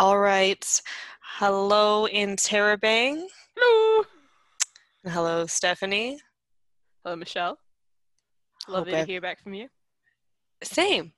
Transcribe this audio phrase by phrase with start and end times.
[0.00, 0.80] All right.
[1.20, 3.22] Hello, Interrobang.
[3.54, 4.04] Hello.
[5.06, 6.18] Hello, Stephanie.
[7.04, 7.58] Hello, Michelle.
[8.66, 9.68] Lovely to hear back from you.
[10.62, 11.12] Same.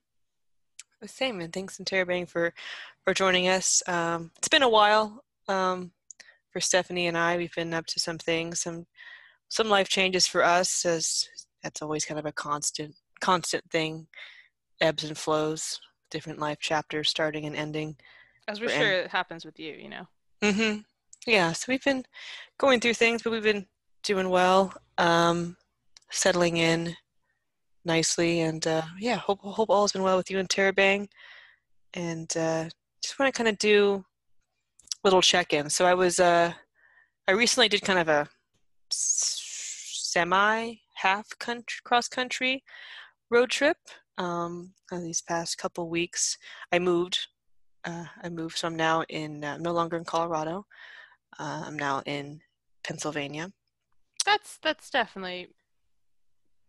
[1.07, 1.41] Same.
[1.41, 2.53] And thanks, Interrobang, for
[3.05, 3.85] for joining us.
[3.87, 5.93] Um, it's been a while um,
[6.51, 7.37] for Stephanie and I.
[7.37, 8.87] We've been up to some things, some
[9.49, 11.29] some life changes for us, as
[11.63, 14.09] that's always kind of a constant constant thing,
[14.81, 15.79] ebbs and flows,
[16.11, 17.95] different life chapters starting and ending.
[18.49, 20.07] As we're sure it happens with you, you know.
[20.43, 20.81] Mm-hmm.
[21.27, 22.05] Yeah, so we've been
[22.59, 23.67] going through things, but we've been
[24.03, 25.57] doing well, um,
[26.11, 26.97] settling in
[27.85, 31.09] nicely, and uh, yeah, hope hope all has been well with you and Terabang.
[31.95, 32.69] And uh,
[33.03, 34.05] just want to kind of do
[35.05, 35.71] a little check-in.
[35.71, 36.53] So I was uh,
[37.29, 38.29] I recently did kind of a
[38.91, 42.65] semi half country cross country
[43.31, 43.77] road trip.
[44.19, 46.37] Um, these past couple weeks,
[46.71, 47.29] I moved.
[47.85, 49.45] Uh, I moved, so I'm now in.
[49.45, 50.67] Uh, I'm no longer in Colorado.
[51.39, 52.41] Uh, I'm now in
[52.85, 53.51] Pennsylvania.
[54.25, 55.49] That's that's definitely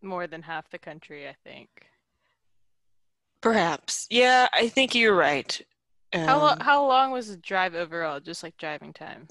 [0.02, 1.70] more than half the country, I think.
[3.42, 4.48] Perhaps, yeah.
[4.54, 5.62] I think you're right.
[6.14, 8.20] How lo- Um, how long was the drive overall?
[8.20, 9.28] Just like driving time.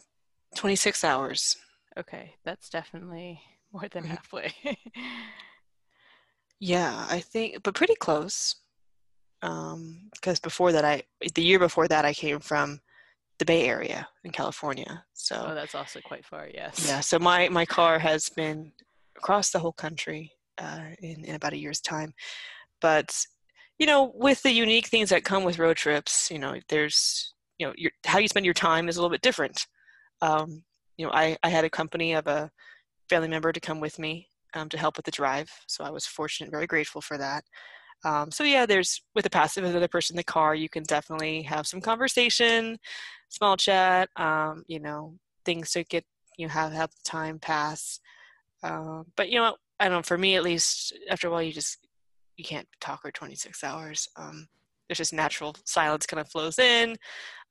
[0.57, 1.57] 26 hours.
[1.97, 3.41] Okay, that's definitely
[3.73, 4.09] more than Mhm.
[4.09, 4.55] halfway.
[6.61, 8.55] Yeah, I think, but pretty close.
[9.43, 11.03] Um, because before that, I
[11.35, 12.81] the year before that, I came from
[13.39, 15.05] the Bay Area in California.
[15.15, 16.49] So oh, that's also quite far.
[16.53, 16.87] Yes.
[16.87, 18.73] Yeah, so my my car has been
[19.17, 22.15] across the whole country uh, in in about a year's time,
[22.81, 23.27] but
[23.79, 27.67] you know, with the unique things that come with road trips, you know, there's you
[27.67, 29.67] know, your, how you spend your time is a little bit different.
[30.21, 30.63] Um,
[30.97, 32.51] you know, I I had a company of a
[33.09, 36.07] family member to come with me um, to help with the drive, so I was
[36.07, 37.45] fortunate, very grateful for that.
[38.05, 41.43] Um, so yeah, there's with the passive another person in the car, you can definitely
[41.43, 42.79] have some conversation,
[43.29, 46.05] small chat, um, you know, things to get
[46.37, 48.01] you know have have the time pass.
[48.63, 50.07] Um, but you know, I don't.
[50.07, 51.79] For me, at least, after a while, you just
[52.37, 54.09] you can't talk for 26 hours.
[54.17, 54.49] Um,
[54.89, 56.97] there's just natural silence kind of flows in.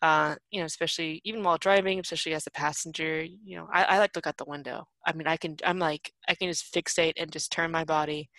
[0.01, 3.23] Uh, you know, especially even while driving, especially as a passenger.
[3.23, 4.87] You know, I, I like to look out the window.
[5.05, 5.57] I mean, I can.
[5.65, 8.29] I'm like I can just fixate and just turn my body,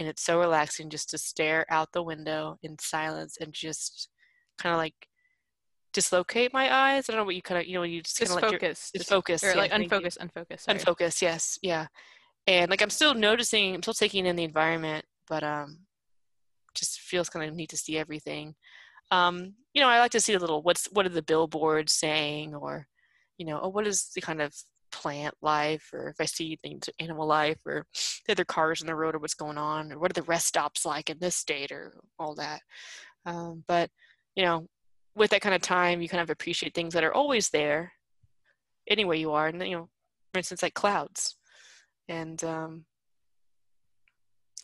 [0.00, 4.08] and it's so relaxing just to stare out the window in silence and just
[4.58, 4.94] kind of like
[5.92, 7.08] dislocate my eyes.
[7.08, 8.90] I don't know what you kind of you know you just kind of like focus.
[8.96, 10.60] just focus, Or yeah, like unfocus, unfocus.
[10.62, 10.78] Sorry.
[10.78, 11.86] unfocus yes yeah
[12.46, 15.80] and like i'm still noticing i'm still taking in the environment but um
[16.74, 18.54] just feels kind of neat to see everything
[19.10, 22.54] um you know i like to see a little what's what are the billboards saying
[22.54, 22.86] or
[23.36, 24.54] you know oh what is the kind of
[24.90, 27.86] plant life or if i see things animal life or
[28.26, 30.46] the other cars on the road or what's going on or what are the rest
[30.46, 32.60] stops like in this state or all that.
[33.26, 33.90] Um, but
[34.34, 34.66] you know
[35.14, 37.92] with that kind of time you kind of appreciate things that are always there
[38.88, 39.48] anywhere you are.
[39.48, 39.88] And you know
[40.32, 41.36] for instance like clouds.
[42.08, 42.84] And um,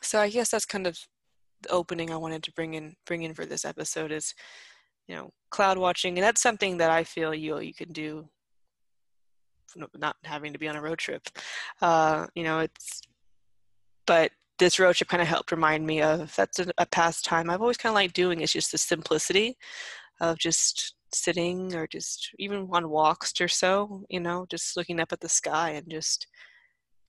[0.02, 0.98] so i guess that's kind of
[1.62, 4.34] the opening i wanted to bring in bring in for this episode is
[5.08, 6.16] you know cloud watching.
[6.16, 8.28] And that's something that i feel you you can do
[9.96, 11.22] not having to be on a road trip.
[11.80, 13.02] Uh, you know it's
[14.06, 17.50] but this road trip kind of helped remind me of that's a, a pastime.
[17.50, 19.56] I've always kind of liked doing is just the simplicity
[20.20, 25.12] of just sitting or just even on walks or so you know just looking up
[25.12, 26.26] at the sky and just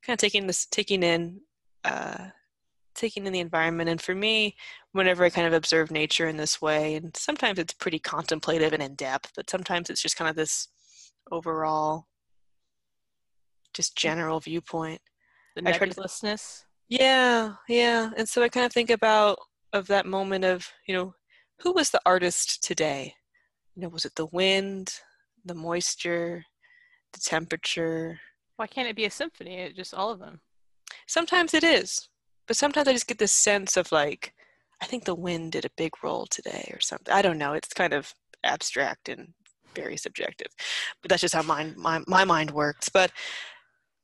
[0.06, 1.40] kind of taking this taking in
[1.84, 2.28] uh,
[2.96, 3.90] taking in the environment.
[3.90, 4.56] And for me
[4.92, 8.82] whenever i kind of observe nature in this way and sometimes it's pretty contemplative and
[8.82, 10.70] in depth but sometimes it's just kind of this
[11.32, 12.08] overall
[13.78, 15.00] just general viewpoint
[15.56, 16.02] The tried to-
[16.90, 19.38] yeah yeah and so i kind of think about
[19.74, 21.14] of that moment of you know
[21.62, 23.14] who was the artist today
[23.76, 24.94] you know was it the wind
[25.46, 26.44] the moisture
[27.14, 28.20] the temperature
[28.58, 29.56] Why can't it be a symphony?
[29.60, 30.42] It just all of them.
[31.08, 32.10] Sometimes it is,
[32.48, 34.34] but sometimes I just get this sense of like,
[34.82, 37.14] I think the wind did a big role today or something.
[37.14, 37.54] I don't know.
[37.54, 39.34] It's kind of abstract and
[39.76, 40.52] very subjective,
[41.02, 42.90] but that's just how my my, my mind works.
[42.90, 43.12] But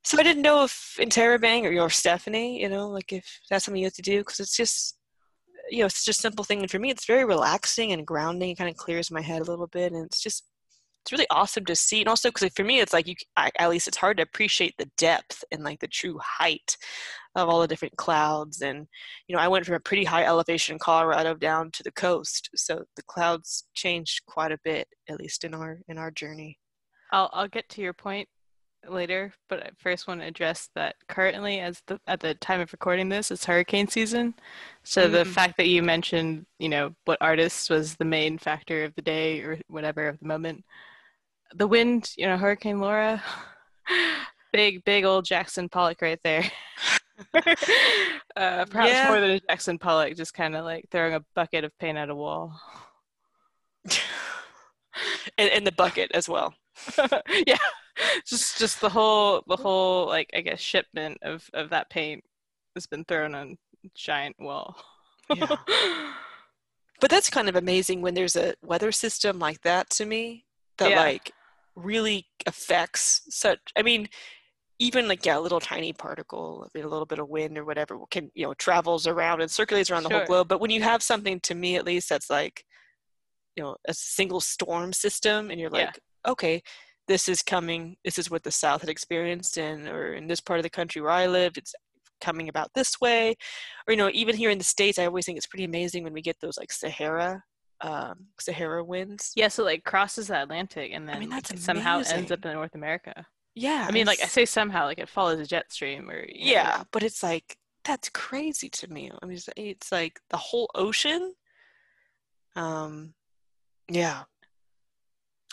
[0.03, 3.79] so I didn't know if Interrobang or your Stephanie, you know, like if that's something
[3.79, 4.97] you have to do because it's just,
[5.69, 6.59] you know, it's just a simple thing.
[6.59, 8.51] And for me, it's very relaxing and grounding.
[8.51, 10.45] It kind of clears my head a little bit, and it's just
[11.03, 11.99] it's really awesome to see.
[11.99, 14.73] And also because for me it's like you I, at least it's hard to appreciate
[14.77, 16.77] the depth and like the true height
[17.35, 18.61] of all the different clouds.
[18.61, 18.87] And
[19.27, 22.49] you know i went from a pretty high elevation in colorado down to the coast.
[22.55, 26.57] So the clouds changed quite a bit at least in our in our journey.
[27.11, 28.29] I'll I'll get to your point
[28.87, 32.71] later, but I first want to address that currently, as the at the time of
[32.71, 34.35] recording this, it's hurricane season.
[34.83, 35.25] So the Mm.
[35.25, 39.41] fact that you mentioned, you know, what artists was the main factor of the day
[39.41, 40.63] or whatever of the moment,
[41.55, 43.23] the wind, you know, Hurricane Laura,
[44.53, 46.43] big big old Jackson Pollock right there.
[48.35, 49.07] uh, perhaps Yeah.
[49.07, 52.09] more than a Jackson Pollock, just kind of like throwing a bucket of paint at
[52.09, 52.59] a wall.
[55.37, 56.53] and, and the bucket as well.
[57.47, 57.57] yeah
[58.27, 62.23] just just the whole the whole like i guess shipment of of that paint
[62.75, 63.57] has been thrown on
[63.95, 64.75] giant wall
[65.33, 65.55] Yeah.
[67.01, 70.45] But that's kind of amazing when there's a weather system like that to me
[70.77, 70.99] that Yeah.
[71.01, 71.33] like
[71.75, 74.07] really affects such I mean
[74.79, 77.65] even like yeah, a little tiny particle, I mean, a little bit of wind or
[77.65, 80.19] whatever can you know travels around and circulates around the Sure.
[80.19, 80.47] whole globe.
[80.47, 82.63] But when you have something to me at least that's like
[83.57, 85.85] you know a single storm system and you're Yeah.
[85.87, 86.63] like okay
[87.07, 90.59] this is coming this is what the south had experienced and or in this part
[90.59, 91.75] of the country where i lived it's
[92.23, 93.35] coming about this way.
[93.87, 96.13] Or you know even here in the states i always think it's pretty amazing when
[96.13, 97.43] we get those like sahara
[97.81, 99.33] um sahara winds.
[99.35, 102.75] Yeah so like crosses the atlantic and then mean, that's somehow ends up in north
[102.75, 103.25] america.
[103.55, 106.33] Yeah i mean like i say somehow like it follows a jet stream or know,
[106.33, 109.11] yeah but it's like that's crazy to me.
[109.21, 111.33] I mean it's, it's like the whole ocean?
[112.55, 113.13] Um
[113.91, 114.23] yeah.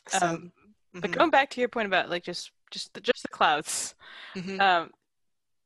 [0.08, 0.52] So, um,
[0.94, 3.94] but mhm, going back to your point about like just just the, just the clouds
[4.36, 4.60] mhm.
[4.60, 4.90] um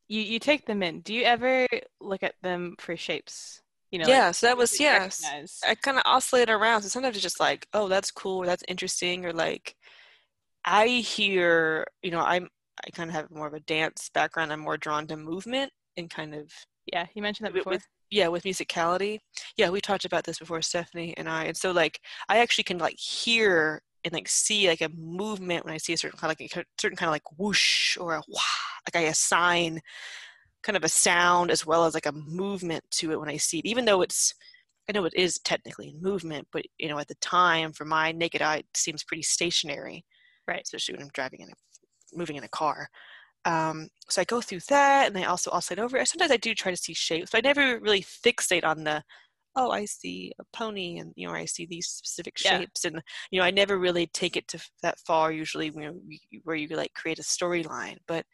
[0.08, 1.66] you you take them in do you ever
[2.00, 5.60] look at them for shapes you know yeah like, so that was yes recognize?
[5.66, 6.82] I kind of oscillate around.
[6.82, 9.76] So sometimes it's just like, oh, that's cool, or that's interesting, or like,
[10.64, 12.48] I hear, you know, I'm
[12.84, 14.52] I kind of have more of a dance background.
[14.52, 16.50] I'm more drawn to movement and kind of
[16.92, 19.18] yeah you mentioned that before with yeah with musicality.
[19.56, 21.44] Yeah, we talked about this before, Stephanie and I.
[21.44, 25.74] And so like, I actually can like hear and like see like a movement when
[25.74, 28.22] I see a certain kind of like a certain kind of like whoosh or a
[28.28, 28.40] wah,
[28.86, 29.80] like I assign
[30.62, 33.58] kind of a sound as well as like a movement to it when I see
[33.58, 34.34] it, even though it's
[34.88, 38.12] I know it is technically in movement, but you know, at the time, for my
[38.12, 40.04] naked eye, it seems pretty stationary,
[40.46, 40.60] Right.
[40.62, 41.54] Especially when I'm driving in a,
[42.14, 42.88] moving in a car.
[43.46, 45.96] Um, so I go through that, and I also oscillate over.
[45.96, 46.08] it.
[46.08, 49.02] Sometimes I do try to see shapes, but I never really fixate on the,
[49.56, 52.62] oh, I see a pony, and you know, I see these specific Yeah.
[52.62, 55.32] shapes, and you know, I never really take it to that far.
[55.32, 56.00] Usually, you know,
[56.44, 58.26] where you like create a storyline, but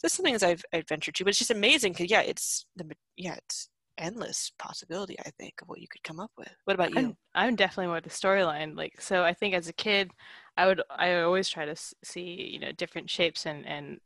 [0.00, 2.90] there's some things I've, I've ventured to, but it's just amazing because yeah, it's the
[3.16, 3.68] yeah, it's
[3.98, 5.16] endless possibility.
[5.20, 6.50] I think of what you could come up with.
[6.64, 7.04] What about you?
[7.04, 8.76] I'm, I'm definitely more the storyline.
[8.76, 10.10] Like, so I think as a kid,
[10.56, 11.74] I would, I always try to
[12.04, 13.98] see, you know, different shapes and, and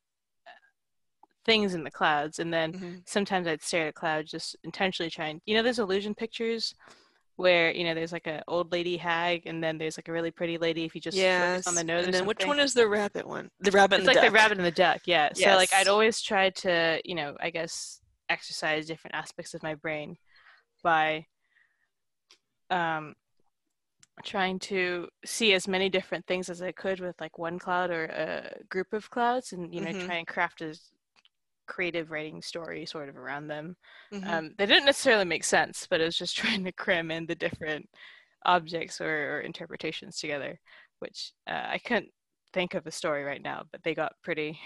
[1.47, 2.39] things in the clouds.
[2.39, 3.03] And then Mhm.
[3.07, 6.75] sometimes I'd stare at a cloud, just intentionally trying, you know, there's illusion pictures
[7.37, 10.31] where, you know, there's like an old lady hag and then there's like a really
[10.31, 12.89] pretty lady if you just focus on the nose and then which one is the
[12.89, 13.51] rabbit one?
[13.61, 16.21] The rabbit it's like the the rabbit and the duck yeah so like i'd always
[16.21, 20.17] try to you know i guess exercise different aspects of my brain
[20.83, 21.27] by
[22.71, 23.15] um
[24.25, 28.05] trying to see as many different things as i could with like one cloud or
[28.07, 30.07] a group of clouds and you know Mhm.
[30.07, 30.75] try and craft a
[31.67, 33.77] creative writing story sort of around them
[34.13, 34.27] Mhm.
[34.33, 37.35] um, they didn't necessarily make sense but it was just trying to cram in the
[37.35, 37.89] different
[38.45, 40.59] objects or, or interpretations together
[41.01, 42.11] which uh, i couldn't
[42.53, 44.59] think of a story right now but they got pretty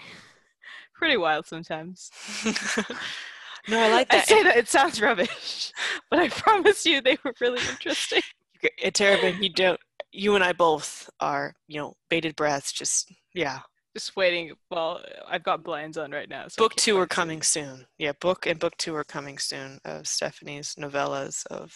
[0.95, 2.09] pretty wild sometimes
[3.67, 5.71] no, I like i say that it sounds rubbish
[6.09, 8.21] but i promise you they were really interesting
[8.77, 9.29] It's terrible.
[9.41, 9.79] You don't.
[10.11, 12.71] You and I both are, you know, bated breaths.
[12.71, 13.61] Just yeah.
[13.95, 17.85] Just waiting well i've got blinds on right now so book two are coming soon.
[17.97, 21.73] Yeah, book and book two are coming soon of Stephanie's novellas of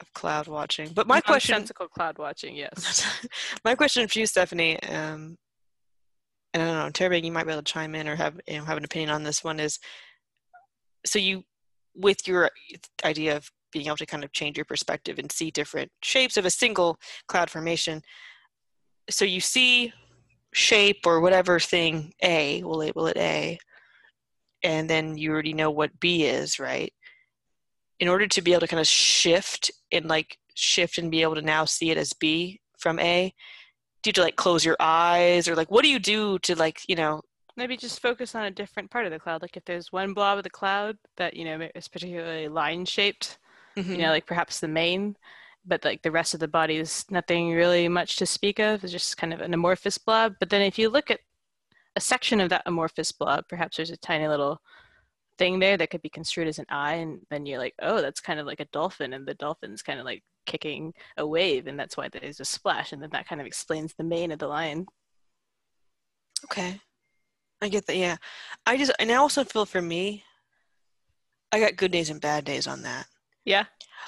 [0.00, 0.90] of cloud watching.
[0.94, 3.26] But my question, cloud watching yes
[3.64, 5.36] my question for you, Stephanie, um,
[6.54, 8.58] and I don't know, Terry, you might be able to chime in or have you
[8.58, 9.60] know, have an opinion on this one.
[9.60, 9.78] Is
[11.06, 11.44] so you
[11.94, 12.50] with your
[13.04, 16.44] idea of being able to kind of change your perspective and see different shapes of
[16.44, 18.02] a single cloud formation.
[19.08, 19.92] So you see
[20.52, 23.58] shape or whatever thing A, we'll label it A,
[24.62, 26.92] and then you already know what B is, right?
[27.98, 31.34] In order to be able to kind of shift and like shift and be able
[31.34, 33.32] to now see it as B from A,
[34.02, 36.54] do you have to like close your eyes or like what do you do to
[36.54, 37.20] like, you know,
[37.56, 39.42] maybe just focus on a different part of the cloud.
[39.42, 43.38] Like if there's one blob of the cloud that you know is particularly line shaped
[43.76, 44.02] you mm-hmm.
[44.02, 45.16] know like perhaps the main
[45.64, 48.92] but like the rest of the body is nothing really much to speak of it's
[48.92, 51.20] just kind of an amorphous blob but then if you look at
[51.96, 54.58] a section of that amorphous blob perhaps there's a tiny little
[55.38, 58.20] thing there that could be construed as an eye and then you're like oh that's
[58.20, 61.78] kind of like a dolphin and the dolphin's kind of like kicking a wave and
[61.78, 64.46] that's why there's a splash and then that kind of explains the mane of the
[64.46, 64.86] lion
[66.44, 66.80] Okay.
[67.62, 67.96] I get that.
[67.96, 68.16] Yeah,
[68.66, 70.24] I just and I also feel for me,
[71.52, 73.06] I got good days and bad days on that.
[73.44, 73.64] Yeah.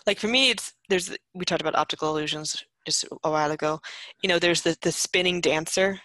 [0.06, 3.80] Like for me, it's there's we talked about optical illusions just a while ago.
[4.22, 6.00] You know, there's the the spinning dancer.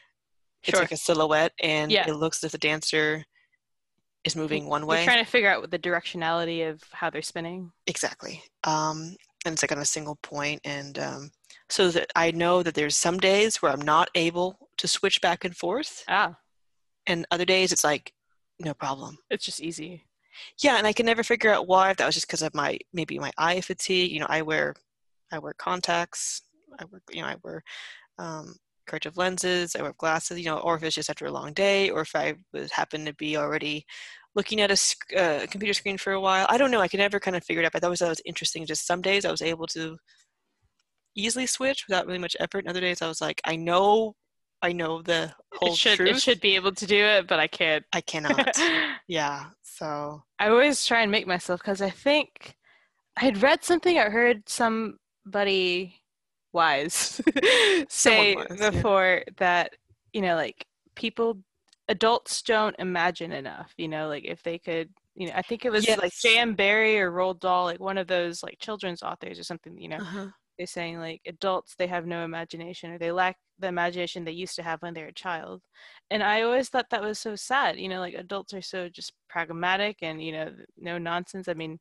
[0.63, 0.81] It's Sure.
[0.81, 2.07] like a silhouette, and Yeah.
[2.09, 3.23] it looks as if the dancer
[4.23, 4.97] is moving one way.
[4.97, 7.71] You're trying to figure out what the directionality of how they're spinning.
[7.85, 8.43] Exactly.
[8.63, 9.15] Um,
[9.45, 11.31] and it's like on a single point, and um,
[11.69, 15.45] so that I know that there's some days where I'm not able to switch back
[15.45, 16.35] and forth, Ah,
[17.05, 18.13] and other days it's like
[18.59, 19.17] no problem.
[19.29, 20.06] it's just easy.
[20.61, 21.91] Yeah, and I can never figure out why.
[21.91, 24.11] If that was just because of my maybe my eye fatigue.
[24.11, 24.75] You know, I wear
[25.31, 26.41] I wear contacts.
[26.79, 27.63] I wear you know I wear
[28.19, 28.55] um,
[28.87, 29.75] corrective lenses.
[29.75, 30.39] I wear glasses.
[30.39, 33.05] You know, or if it's just after a long day, or if I was happen
[33.05, 33.85] to be already
[34.35, 36.45] looking at a uh, computer screen for a while.
[36.49, 36.79] I don't know.
[36.79, 37.73] I could never kind of figure it out.
[37.73, 38.65] But that was that was interesting.
[38.65, 39.97] Just some days I was able to
[41.15, 44.15] easily switch without really much effort, and other days I was like, I know,
[44.61, 46.09] I know the whole It should truth.
[46.09, 47.85] it should be able to do it, but I can't.
[47.93, 48.57] I cannot.
[49.07, 49.45] yeah.
[49.61, 52.55] So I always try and make myself because I think
[53.15, 55.95] I had read something I heard somebody
[56.53, 57.21] wise
[57.89, 58.69] say wise, yeah.
[58.71, 59.73] before that
[60.13, 61.37] you know like people
[61.89, 65.71] adults don't imagine enough you know like if they could you know I think it
[65.71, 66.21] was like Yes.
[66.21, 66.55] J.M.
[66.55, 69.97] Barrie or Roald Dahl like one of those like children's authors or something you know
[69.97, 70.27] uh-huh.
[70.57, 74.55] they're saying like adults they have no imagination or they lack the imagination they used
[74.55, 75.61] to have when they were a child
[76.09, 79.13] and i always thought that was so sad you know like adults are so just
[79.29, 81.79] pragmatic and you know no nonsense i mean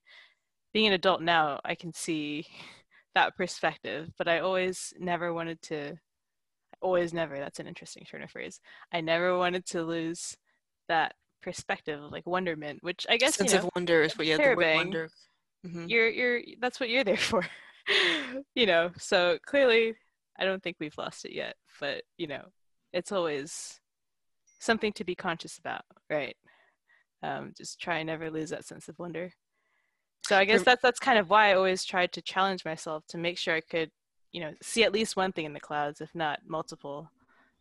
[0.73, 2.47] being an adult now i can see
[3.15, 5.95] that perspective but i always never wanted to
[6.83, 8.61] always never that's an interesting turn of phrase
[8.93, 10.37] i never wanted to lose
[10.89, 14.27] that perspective of like wonderment which i guess sense you know of wonder is what
[14.27, 14.75] yeah the word Parabang.
[14.75, 15.09] wonder.
[15.67, 15.89] Mhm.
[15.89, 17.47] you're you're that's what you're there for
[18.55, 19.95] you know so clearly
[20.39, 22.43] i don't think we've lost it yet but you know
[22.93, 23.81] it's always
[24.59, 26.37] something to be conscious about right?
[27.23, 29.33] Um, just try and never lose that sense of wonder.
[30.27, 33.19] So i guess that's that's kind of why i always tried to challenge myself to
[33.19, 33.91] make sure i could
[34.33, 37.11] you know see at least one thing in the clouds if not multiple.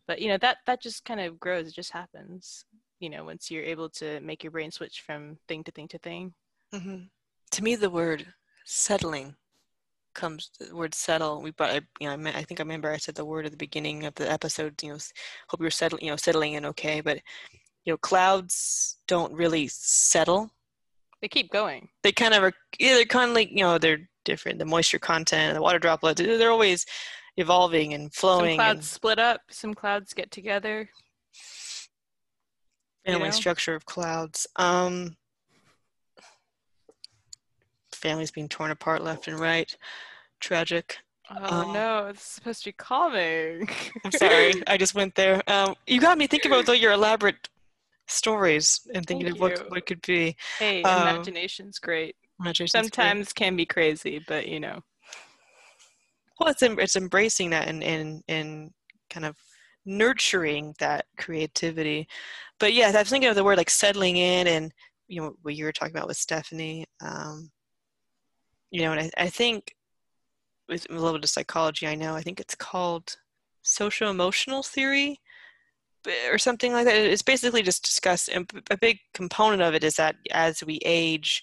[0.06, 2.64] But you know that that just kind of grows it just happens
[3.00, 5.98] you know once you're able to make your brain switch from thing to thing to
[5.98, 6.34] thing.
[6.72, 7.08] Mhm.
[7.52, 9.36] To me, the word settling
[10.16, 10.50] comes.
[10.58, 11.40] The word settle.
[11.40, 11.70] We brought.
[11.70, 14.04] I, you know, I, I think I remember I said the word at the beginning
[14.04, 14.82] of the episode.
[14.82, 14.98] You know,
[15.48, 16.04] hope you're settling.
[16.04, 17.00] You know, settling in okay.
[17.00, 17.18] But
[17.84, 20.50] you know, clouds don't really settle.
[21.22, 22.52] they keep going They kind of are.
[22.80, 24.58] Yeah, they're kind of like you know, they're different.
[24.58, 26.20] The moisture content, the water droplets.
[26.20, 26.84] They're always
[27.36, 30.88] evolving and flowing some clouds and split up some clouds get together
[33.06, 33.32] you family know?
[33.32, 34.46] structure of clouds.
[34.56, 35.16] Um,
[38.06, 39.76] families being torn apart left and right.
[40.40, 40.98] Tragic.
[41.30, 41.72] oh Oh.
[41.72, 43.68] no it's supposed to be calming
[44.04, 45.42] I'm sorry, I just went there.
[45.50, 47.48] Um, you got me thinking about though your elaborate
[48.06, 49.64] stories and thinking Thank of what you.
[49.70, 50.36] what could be.
[50.60, 52.94] hey Um, imagination's great Imagination's great.
[52.94, 54.78] sometimes can be crazy but you know
[56.38, 58.70] well, it's em- it's embracing that and and and
[59.10, 59.34] kind of
[59.86, 62.06] nurturing that creativity.
[62.60, 64.70] But yeah, I was thinking of the word like settling in, and
[65.08, 66.84] you know what you were talking about with Stephanie.
[67.00, 67.50] Um,
[68.70, 69.74] you know, and I, I think
[70.68, 73.16] with a little bit of psychology, I know I think it's called
[73.62, 75.20] social emotional theory
[76.30, 76.94] or something like that.
[76.96, 81.42] It's basically just discuss and a big component of it is that as we age,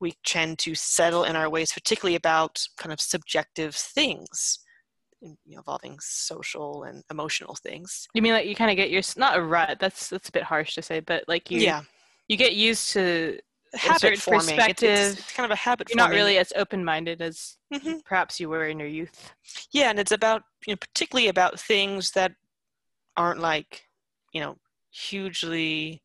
[0.00, 4.60] we tend to settle in our ways, particularly about kind of subjective things
[5.20, 8.06] you know, involving social and emotional things.
[8.14, 10.44] you mean like you kind of get your not a rut that's that's a bit
[10.44, 11.82] harsh to say but like you yeah,
[12.28, 13.38] you get used to
[13.76, 14.58] habit forming.
[14.58, 16.18] It's, it's, perspective, kind of a habit you're not forming.
[16.18, 18.02] really as open-minded as Mhm.
[18.04, 19.34] perhaps you were in your youth
[19.72, 22.32] Yeah, and it's about you know particularly about things that
[23.16, 23.84] aren't like
[24.32, 24.56] you know
[24.90, 26.02] hugely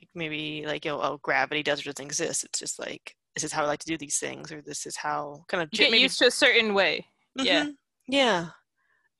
[0.00, 2.44] like maybe like you know oh gravity does or doesn't exist.
[2.44, 4.96] It's just like this is how I like to do these things, or this is
[4.96, 7.64] how kind of you get maybe used to a certain way yeah.
[7.64, 7.76] Mhm.
[8.08, 8.48] Yeah.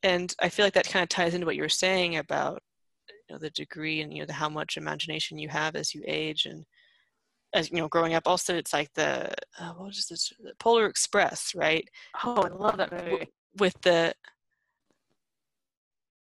[0.02, 2.62] And I feel like that kind of ties into what you were saying about
[3.28, 6.02] you know the degree and you know the how much imagination you have as you
[6.06, 6.64] age and
[7.54, 10.86] as you know growing up also it's like the uh, what was this the Polar
[10.86, 11.88] Express, right?
[12.24, 13.28] oh i love that movie
[13.58, 14.14] With the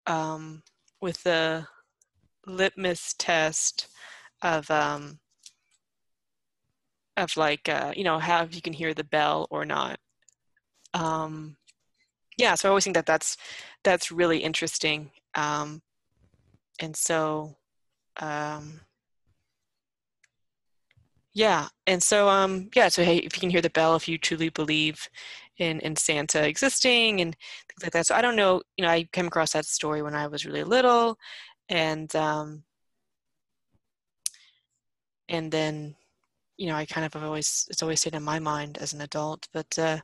[0.06, 0.62] um
[1.00, 1.66] with the
[2.46, 3.88] litmus test
[4.42, 5.18] of um
[7.16, 9.98] of like uh you know how you can hear the bell or not
[10.92, 11.56] um
[12.36, 13.36] yeah so i always think that that's
[13.82, 15.80] that's really interesting um
[16.80, 17.56] and so
[18.20, 18.80] um
[21.34, 24.16] yeah and so um yeah so hey if you can hear the bell if you
[24.18, 25.08] truly believe
[25.58, 27.36] in in santa existing and
[27.68, 28.06] things like that.
[28.06, 30.64] So i don't know you know i came across that story when i was really
[30.64, 31.18] little
[31.68, 32.62] and um
[35.28, 35.94] and then
[36.56, 39.00] you know i kind of have always it's always stayed in my mind as an
[39.00, 39.98] adult but uh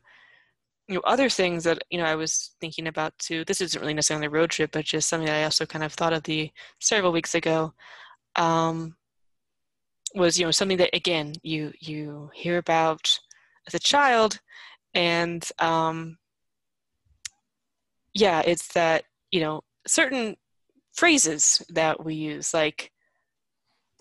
[0.88, 3.94] you know other things that you know i was thinking about too this isn't really
[3.94, 6.50] necessarily a road trip but just something that i also kind of thought of the
[6.80, 7.72] several weeks ago
[8.36, 8.96] um
[10.14, 13.18] was you know something that again you you hear about
[13.66, 14.40] as a child
[14.94, 16.18] and um
[18.14, 20.36] yeah it's that you know certain
[20.92, 22.90] phrases that we use like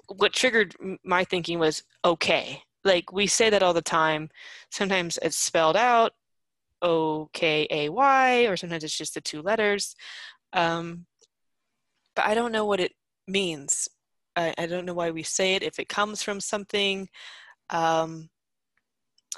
[0.08, 2.63] what triggered my thinking was okay.
[2.84, 4.30] Like we say that all the time.
[4.72, 6.13] Sometimes it's spelled out
[6.82, 9.96] o k a y or sometimes it's just the two letters.
[10.54, 11.06] Um,
[12.16, 12.94] but i don't know what it
[13.28, 13.88] means
[14.39, 17.10] I, I, don't know why we say it if it comes from something
[17.69, 18.29] um,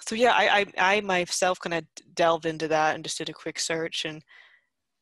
[0.01, 3.33] so yeah I, I, I myself kind of delved into that and just did a
[3.33, 4.23] quick search and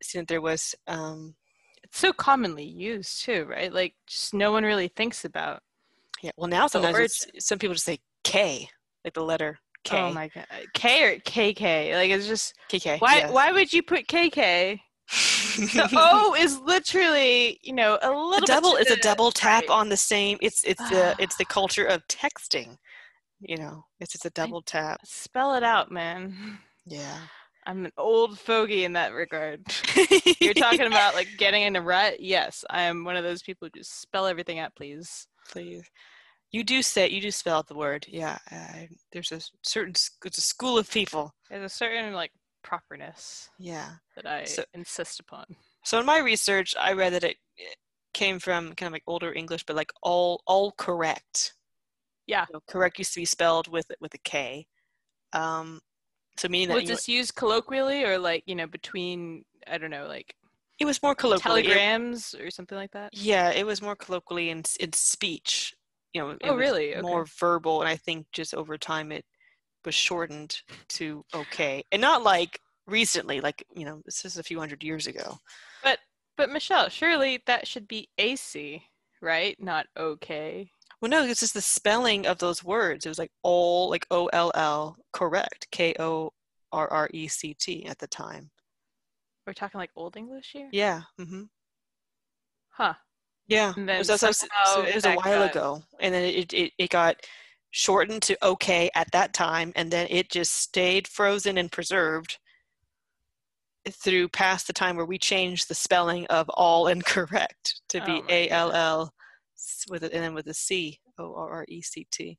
[0.01, 1.35] seen that there was um,
[1.89, 3.73] it's so commonly used too, right?
[3.73, 5.61] Like just no one really thinks about.
[6.21, 6.31] Yeah.
[6.37, 8.69] Well, now sometimes some people just say K,
[9.03, 9.97] like the letter K.
[9.97, 11.93] Oh my god, K or KK?
[11.93, 12.99] Like it's just KK.
[12.99, 13.17] Why?
[13.17, 13.31] Yes.
[13.31, 14.79] Why would you put KK?
[15.59, 18.39] The O is literally, you know, a little.
[18.39, 19.69] The double is a double tap right.
[19.69, 20.37] on the same.
[20.41, 22.77] It's it's the it's the culture of texting.
[23.41, 24.99] You know, it's just a double tap.
[25.05, 26.59] Spell it out, man.
[26.85, 27.19] Yeah.
[27.65, 29.61] I'm an old fogey in that regard.
[30.41, 32.19] You're talking about like getting in a rut.
[32.19, 35.27] Yes, I am one of those people who just spell everything out, please.
[35.51, 35.83] Please.
[36.51, 38.07] You do say you do spell out the word.
[38.09, 38.39] Yeah,
[39.11, 39.93] there's a certain
[40.25, 41.31] it's a school of people.
[41.49, 42.31] There's a certain like
[42.63, 43.49] properness.
[43.57, 45.45] Yeah, that I so, insist upon.
[45.83, 47.37] So in my research, I read that it
[48.13, 51.53] came from kind of like older English, but like all all correct.
[52.27, 54.67] Yeah, correct used to be spelled with with a K.
[55.33, 55.79] Um,
[56.37, 60.07] so meaning that was this used colloquially or like you know between I don't know
[60.07, 60.35] like
[60.79, 63.09] it was more colloquially telegrams it, or something like that.
[63.13, 65.75] Yeah, it was more colloquially in in speech.
[66.13, 66.93] You know, oh really?
[66.93, 67.01] Okay.
[67.01, 69.25] More verbal, and I think just over time it
[69.85, 73.41] was shortened to okay, and not like recently.
[73.41, 75.37] Like you know, this is a few hundred years ago.
[75.83, 75.99] But
[76.37, 78.83] but Michelle, surely that should be AC,
[79.21, 79.55] right?
[79.61, 80.69] Not okay.
[81.01, 83.05] Well, no, this is the spelling of those words.
[83.05, 86.31] It was like all, like O L L, correct, K O
[86.71, 88.49] R R E C T at the time.
[89.47, 90.69] We're talking like Old English here.
[90.71, 91.01] Yeah.
[91.19, 91.43] Mm-hmm.
[92.69, 92.93] Huh.
[93.47, 93.73] Yeah.
[93.75, 95.51] it was, it was a while got...
[95.51, 97.15] ago, and then it, it it got
[97.71, 102.37] shortened to okay at that time, and then it just stayed frozen and preserved
[103.89, 108.25] through past the time where we changed the spelling of all incorrect to be oh
[108.29, 109.13] A L L
[109.89, 112.37] with it and then with a C O R R E C T.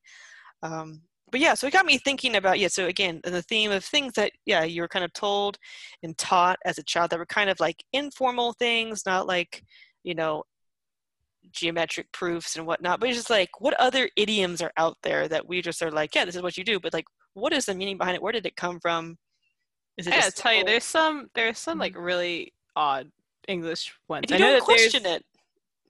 [0.62, 2.68] Um, but yeah, so it got me thinking about yeah.
[2.68, 5.58] So again, the theme of things that yeah you were kind of told
[6.02, 9.62] and taught as a child that were kind of like informal things, not like
[10.02, 10.42] you know
[11.52, 13.00] geometric proofs and whatnot.
[13.00, 16.14] But it's just like what other idioms are out there that we just are like
[16.14, 18.22] yeah this is what you do, but like what is the meaning behind it?
[18.22, 19.16] Where did it come from?
[19.96, 22.02] Is it I gotta tell you, there's some there's some like mm-hmm.
[22.02, 23.10] really odd
[23.48, 24.30] English ones.
[24.30, 25.24] And you I don't question it.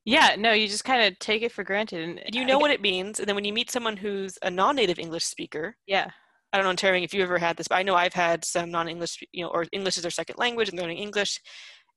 [0.05, 2.63] Yeah, no, you just kind of take it for granted, and, and you know I,
[2.63, 3.21] what it means.
[3.21, 6.09] And then when you meet someone who's a non-native English speaker, yeah,
[6.53, 8.71] I don't know, Terry, if you ever had this, but I know I've had some
[8.71, 11.39] non-English, you know, or English is their second language and learning English,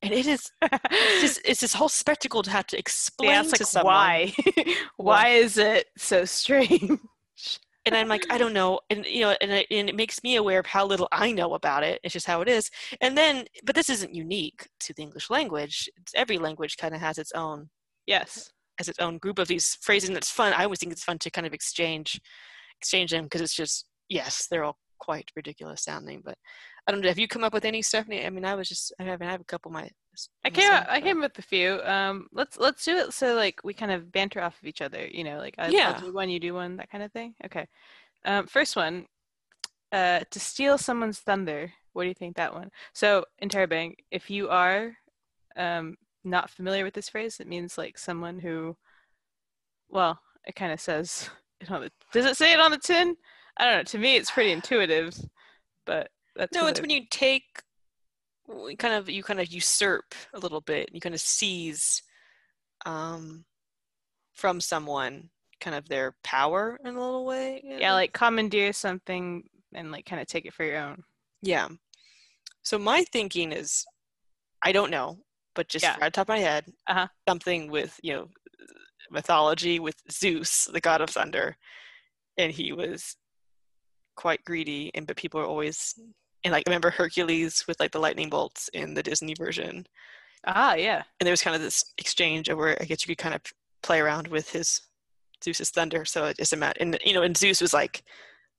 [0.03, 3.49] and it is it's, just, it's this whole spectacle to have to explain yeah, to
[3.49, 4.33] like, someone why,
[4.97, 6.99] why is it so strange?
[7.85, 10.35] and I'm like, I don't know, and you know, and it, and it makes me
[10.35, 11.99] aware of how little I know about it.
[12.03, 12.69] It's just how it is.
[13.01, 15.89] And then, but this isn't unique to the English language.
[15.97, 17.69] It's, every language kind of has its own
[18.05, 18.51] Yes.
[18.77, 20.53] has its own group of these phrases, and it's fun.
[20.53, 22.19] I always think it's fun to kind of exchange
[22.79, 26.21] exchange them because it's just yes, they're all quite ridiculous sounding.
[26.23, 26.37] But
[26.85, 27.07] I don't know.
[27.07, 28.25] Have you come up with any, Stephanie?
[28.25, 29.89] I mean, I was just I have I have a couple of my.
[30.45, 31.81] I came up, I came up with a few.
[31.83, 35.07] Um, let's let's do it so like we kind of banter off of each other.
[35.07, 35.93] You know, like I, yeah.
[35.95, 37.35] I'll do one, you do one, that kind of thing.
[37.45, 37.67] Okay.
[38.25, 39.05] Um, first one,
[39.91, 41.71] uh, to steal someone's thunder.
[41.93, 42.69] What do you think that one?
[42.93, 44.95] So Interrobang, if you are
[45.55, 48.75] um, not familiar with this phrase, it means like someone who,
[49.89, 51.29] well, it kind of says
[51.61, 51.91] it on the.
[52.11, 53.15] Does it say it on the tin?
[53.57, 53.83] I don't know.
[53.83, 55.15] To me, it's pretty intuitive,
[55.85, 56.67] but that's no.
[56.67, 57.61] It's I, when you take,
[58.77, 60.89] kind of you kind of usurp a little bit.
[60.93, 62.03] You kind of seize,
[62.85, 63.45] um,
[64.33, 65.29] from someone
[65.61, 67.61] kind of their power in a little way.
[67.63, 67.95] Yeah, know?
[67.95, 69.43] like commandeer something
[69.73, 71.03] and like kind of take it for your own.
[71.41, 71.67] Yeah.
[72.63, 73.85] So my thinking is,
[74.63, 75.19] I don't know
[75.55, 75.97] but just yeah.
[75.99, 77.07] right top of my head, uh-huh.
[77.27, 78.27] something with you know
[79.11, 81.55] mythology with Zeus, the god of thunder,
[82.37, 83.15] and he was
[84.15, 85.95] quite greedy, and but people are always
[86.43, 89.85] and like I remember Hercules with like the lightning bolts in the Disney version.
[90.45, 91.03] Ah, yeah.
[91.19, 93.41] And there was kind of this exchange of where I guess you could kind of
[93.81, 94.81] play around with his
[95.43, 96.81] Zeus's thunder, so it just imagine.
[96.93, 98.03] And you know, and Zeus was like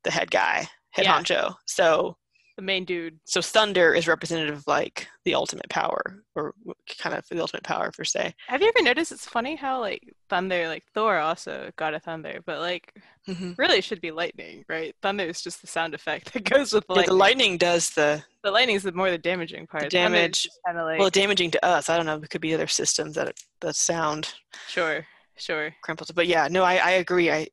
[0.03, 1.18] the head guy, head Yeah.
[1.18, 1.57] honcho.
[1.66, 2.16] So
[2.57, 3.19] The main dude.
[3.25, 6.55] so thunder is representative of like the ultimate power, or
[7.01, 8.33] kind of the ultimate power per se.
[8.47, 12.40] Have you ever noticed it's funny how like thunder, like Thor also got a thunder,
[12.47, 12.93] but like
[13.27, 13.53] Mm-hmm.
[13.57, 14.95] really it should be lightning, right?
[15.01, 17.09] Thunder is just the sound effect that goes with Yeah, lightning.
[17.09, 19.88] the lightning does the The lightning is the more the damaging part.
[19.90, 21.88] damage- kind of like well damaging to us.
[21.88, 22.17] I don't know.
[22.23, 24.35] It could be other systems that that sound
[24.69, 25.07] sure,
[25.38, 25.75] sure.
[25.83, 26.14] crimples.
[26.14, 27.31] But yeah, no, I, I agree.
[27.33, 27.47] I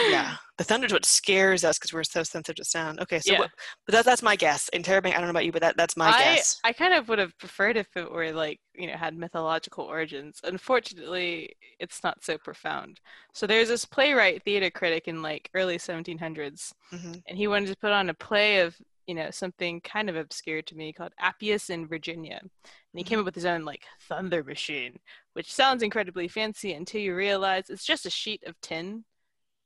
[0.00, 3.00] yeah, the thunder's what scares us because we're so sensitive to sound.
[3.00, 3.40] Okay, so Yeah.
[3.40, 3.50] what,
[3.86, 4.68] but that, that's my guess.
[4.74, 6.60] Interrobang, I don't know about you, but that, that's my I, guess.
[6.64, 10.40] I kind of would have preferred if it were like, you know, had mythological origins.
[10.42, 13.00] Unfortunately, it's not so profound.
[13.32, 17.76] So there's this playwright theater critic in like early 1700s, hmm and he wanted to
[17.76, 21.70] put on a play of, you know, something kind of obscure to me called Appius
[21.70, 22.40] and Virginia.
[22.40, 24.98] And he came up with his own like thunder machine,
[25.34, 29.04] which sounds incredibly fancy until you realize it's just a sheet of tin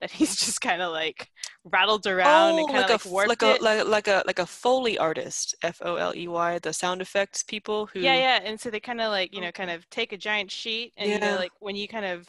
[0.00, 1.30] that he's just kind of like
[1.64, 4.06] rattled around Oh, and kind like of a like f- warped like a like, like
[4.08, 8.00] a like a foley artist, F O L E Y, the sound effects people who.
[8.00, 8.40] Yeah, yeah.
[8.48, 11.12] And so they kind of like, you know, kind of take a giant sheet and
[11.12, 12.26] you know, like when you kind of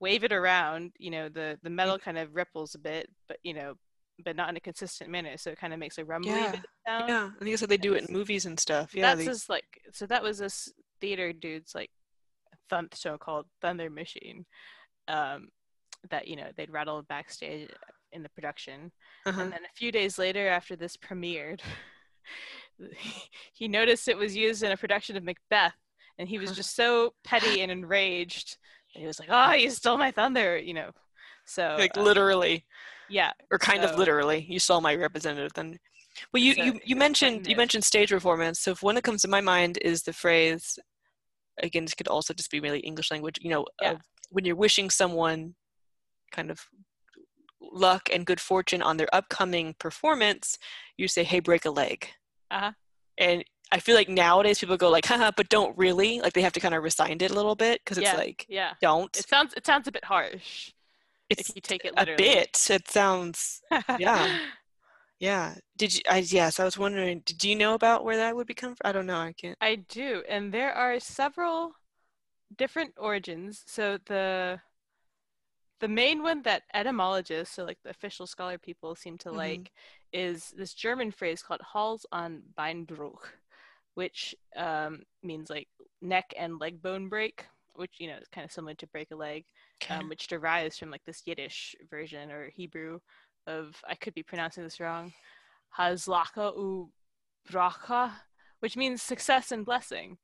[0.00, 3.54] wave it around, you know, the the metal kind of ripples a bit, but you
[3.54, 3.74] know,
[4.24, 5.36] but not in a consistent manner.
[5.36, 6.54] So it kind of makes a rumbly Yeah,
[6.86, 7.08] sound.
[7.08, 8.94] Yeah, I think that's how they do it in movies and stuff.
[8.94, 11.90] Yeah, That's they, his like so that was this theater dude's like
[12.70, 14.46] thun- so called thunder machine.
[15.08, 15.48] Um
[16.10, 17.70] that, you know, they'd rattle backstage
[18.12, 18.92] in the production.
[19.26, 19.40] uh-huh.
[19.40, 21.60] And then a few days later, after this premiered,
[23.52, 25.74] he noticed it was used in a production of Macbeth,
[26.18, 28.56] and he was just so petty and enraged.
[28.94, 30.90] And he was like, "Oh, you stole my thunder!" You know.
[31.44, 32.64] So like uh, literally,
[33.08, 35.52] yeah, or kind of literally, you stole my representative.
[35.54, 35.78] Then,
[36.32, 38.60] well, you So you, you mentioned you mentioned stage performance.
[38.60, 40.78] So if one that comes to my mind is the phrase.
[41.62, 43.38] Again, this could also just be really English language.
[43.40, 43.92] You know, Yeah.
[43.92, 45.54] of when you're wishing someone
[46.32, 46.66] kind of
[47.60, 50.58] luck and good fortune on their upcoming performance,
[50.96, 52.08] you say, "Hey, break a leg."
[52.50, 52.72] Uh-huh.
[53.18, 56.20] And I feel like nowadays people go like, "Haha," but don't really.
[56.20, 58.46] Like they have to kind of resign it a little bit because it's yeah, like,
[58.48, 58.74] yeah.
[58.80, 59.16] don't.
[59.16, 60.72] It sounds it sounds a bit harsh
[61.30, 62.58] It's if you take it a bit.
[62.70, 63.62] It sounds
[63.98, 64.38] yeah.
[65.18, 65.54] Yeah.
[65.76, 66.00] Did you?
[66.10, 66.60] I yes.
[66.60, 67.22] I was wondering.
[67.24, 68.88] Did you know about where that would become from?
[68.88, 69.18] I don't know.
[69.18, 69.56] I can't.
[69.60, 71.72] I do, and there are several
[72.56, 73.62] different origins.
[73.66, 74.60] So the
[75.80, 79.36] the main one that etymologists, so like the official scholar people, seem to Mhm.
[79.36, 79.72] like
[80.12, 83.24] is this German phrase called "Hals an Beinbruch,"
[83.94, 85.68] which um, means like
[86.00, 89.16] neck and leg bone break, which you know is kind of similar to break a
[89.16, 89.44] leg,
[89.90, 93.00] um, which derives from like this Yiddish version or Hebrew
[93.46, 95.12] of I could be pronouncing this wrong,
[95.78, 96.90] Hazlaka u
[97.50, 98.12] Bracha,
[98.60, 100.18] which means success and blessing.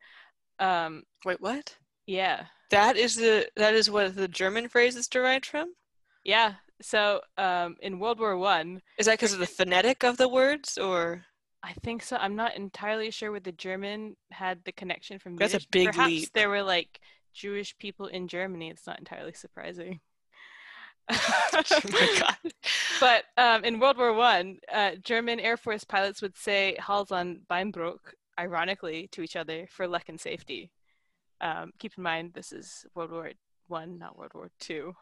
[0.58, 1.76] Um, Wait, what?
[2.06, 5.72] yeah, That is the that is what the German phrase is derived from.
[6.24, 6.54] yeah.
[6.80, 10.76] So um, in World War One, Is that because of the phonetic of the words,
[10.78, 11.24] or
[11.62, 12.16] I think so.
[12.16, 15.36] I'm not entirely sure where the German had the connection from.
[15.36, 15.68] That's a Yiddish.
[15.70, 16.32] big Perhaps leap.
[16.34, 16.98] there were like
[17.32, 18.68] Jewish people in Germany.
[18.68, 20.00] It's not entirely surprising.
[21.08, 22.52] oh my god?
[23.00, 27.42] But um, in World War One, uh, German Air Force pilots would say "Hals an
[27.48, 30.70] Beinbruch," ironically, to each other for luck and safety.
[31.42, 33.30] Um, keep in mind, this is World War
[33.68, 34.94] One, not World War Two.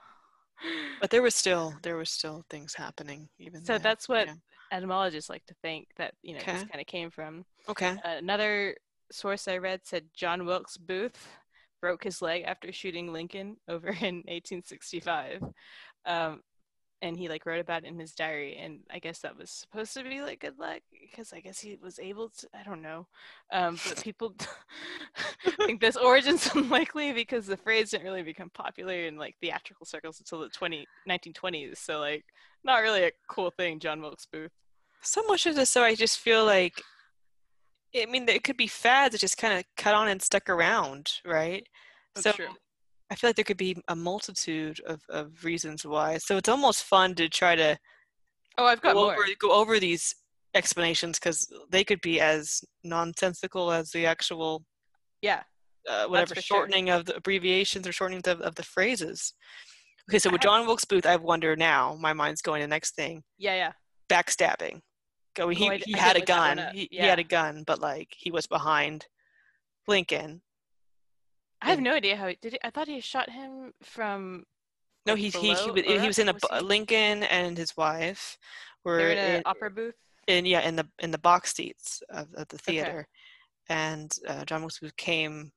[1.00, 3.64] But there was still there was still things happening even.
[3.64, 3.82] So then.
[3.82, 4.28] that's what
[4.72, 7.44] etymologists like to think that you know this kind of came from.
[7.68, 7.96] Okay.
[8.04, 8.76] Another
[9.12, 11.28] source I read said John Wilkes Booth
[11.80, 15.42] broke his leg after shooting Lincoln over in 1865.
[16.06, 16.40] Um,
[17.02, 19.94] and he like wrote about it in his diary and i guess that was supposed
[19.94, 23.06] to be like good luck because i guess he was able to i don't know
[23.52, 24.34] um, but people
[25.66, 30.18] think this origin's unlikely because the phrase didn't really become popular in like theatrical circles
[30.20, 32.24] until the 20 1920s so like
[32.64, 34.52] not really a cool thing john wilkes booth
[35.02, 36.82] So much of this, so I just feel like,
[37.96, 41.12] I mean, it could be fads that just kind of cut on and stuck around,
[41.24, 41.66] right?
[42.14, 42.48] That's so true.
[43.10, 46.18] I feel like there could be a multitude of, of reasons why.
[46.18, 47.78] So it's almost fun to try to
[48.58, 50.14] oh i've got go more over, go over these
[50.54, 54.64] explanations because they could be as nonsensical as the actual
[55.22, 55.42] yeah
[55.88, 56.58] uh, whatever for sure.
[56.58, 59.32] shortening of the abbreviations or shortenings of, of the phrases.
[60.10, 61.96] Okay, so with John Wilkes Booth, I wonder now.
[61.98, 63.72] My mind's going to the next thing: yeah yeah
[64.10, 64.80] backstabbing.
[65.34, 65.48] Go.
[65.48, 66.74] He Oh, I he I had a look that one gun.
[66.74, 69.06] He, he had a gun, but like he was behind
[69.86, 70.42] Lincoln.
[71.62, 74.44] I have no idea how he did it i thought he shot him from
[75.06, 78.38] No, like, he he he, was, he was in a Was Lincoln and his wife
[78.84, 79.94] were they're in an opera booth
[80.26, 83.06] in yeah in the in the box seats of, of the theater,
[83.68, 85.52] and uh, John Wilkes Booth came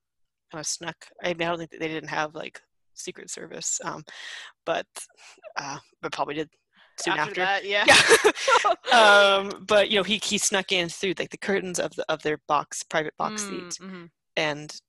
[0.52, 1.08] kind of snuck.
[1.22, 2.62] I mean, I don't think that they didn't have like
[2.94, 4.04] Secret Service, um,
[4.66, 4.88] but
[5.58, 6.50] uh, but probably did
[7.00, 7.42] soon after, after.
[7.42, 7.86] that, yeah.
[7.88, 8.74] yeah.
[9.38, 12.22] um, but you know, he he snuck in through like the curtains of the of
[12.24, 14.10] their box private box Mm, seat mhm.
[14.36, 14.82] and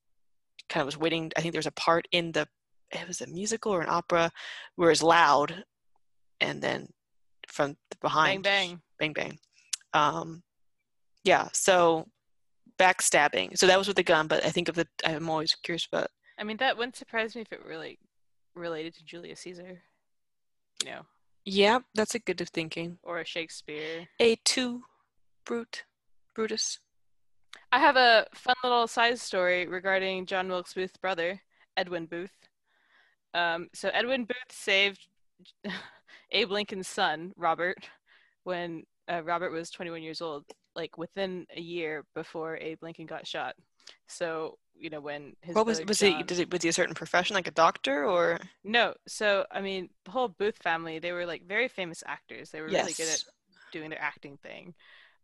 [0.68, 1.30] kind of was waiting.
[1.36, 2.46] I think there was a part in the
[2.90, 4.30] it was a musical or an opera
[4.76, 5.64] where it's loud,
[6.40, 6.88] and then
[7.48, 9.12] from behind, Bang bang bang.
[9.12, 9.38] bang.
[9.92, 10.42] Um,
[11.24, 11.48] yeah.
[11.52, 12.06] So
[12.78, 13.56] backstabbing.
[13.58, 14.86] So that was with the gun, but I think of the.
[15.04, 16.08] I'm always curious about.
[16.38, 17.98] I mean, that wouldn't surprise me if it really
[18.56, 19.82] related to Julius Caesar,
[20.84, 21.02] you know,
[21.44, 22.98] Yeah, that's a good of thinking.
[23.02, 24.08] or a Shakespeare.
[24.20, 24.82] Et tu,
[25.44, 25.84] Brute,
[26.34, 26.78] Brutus.
[27.74, 31.42] I have a fun little side story regarding John Wilkes Booth's brother,
[31.76, 32.30] Edwin Booth.
[33.34, 35.08] Um, so Edwin Booth saved
[36.30, 37.78] Abe Lincoln's son, Robert,
[38.44, 40.44] when uh, Robert was 21 years old,
[40.76, 43.56] like within a year before Abe Lincoln got shot.
[44.06, 46.28] So you know when his What was was John- it?
[46.28, 49.88] Did it was he a certain profession, like a doctor, or No, so I mean
[50.04, 52.50] the whole Booth family, they were like very famous actors.
[52.50, 53.24] They were really good at
[53.72, 54.74] doing their acting thing.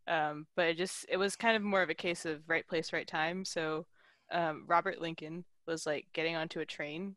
[0.09, 2.93] Um, but it just it was kind of more of a case of right place,
[2.93, 3.45] right time.
[3.45, 3.87] So
[4.33, 7.17] um, Robert Lincoln was like getting onto a train,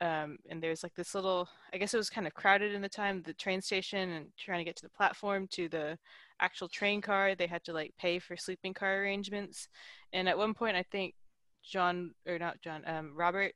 [0.00, 2.88] um, and there's like this little I guess it was kind of crowded in the
[2.88, 5.98] time, the train station, and trying to get to the platform to the
[6.40, 7.34] actual train car.
[7.34, 9.68] They had to like pay for sleeping car arrangements,
[10.12, 11.14] and at one point I think
[11.62, 13.54] John or not John, um, Robert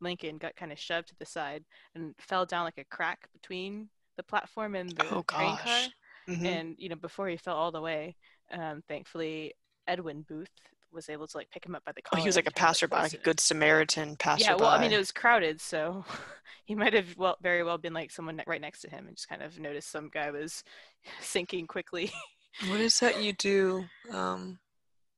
[0.00, 3.88] Lincoln got kind of shoved to the side and fell down like a crack between
[4.16, 5.88] the platform and the Oh train car
[6.28, 6.46] Mhm.
[6.46, 8.16] and you know before he fell all the way
[8.52, 9.54] um, thankfully
[9.86, 10.50] edwin booth
[10.92, 12.48] was able to like pick him up by the Oh, collar he was like a
[12.48, 14.44] and kind of, passerby, like a good Samaritan passerby.
[14.44, 16.04] yeah well i mean it was crowded so
[16.64, 19.28] he might have well very well been like someone right next to him and just
[19.28, 20.64] kind of noticed some guy was
[21.20, 22.10] sinking quickly
[22.68, 23.86] What is that you do?
[24.12, 24.58] Um,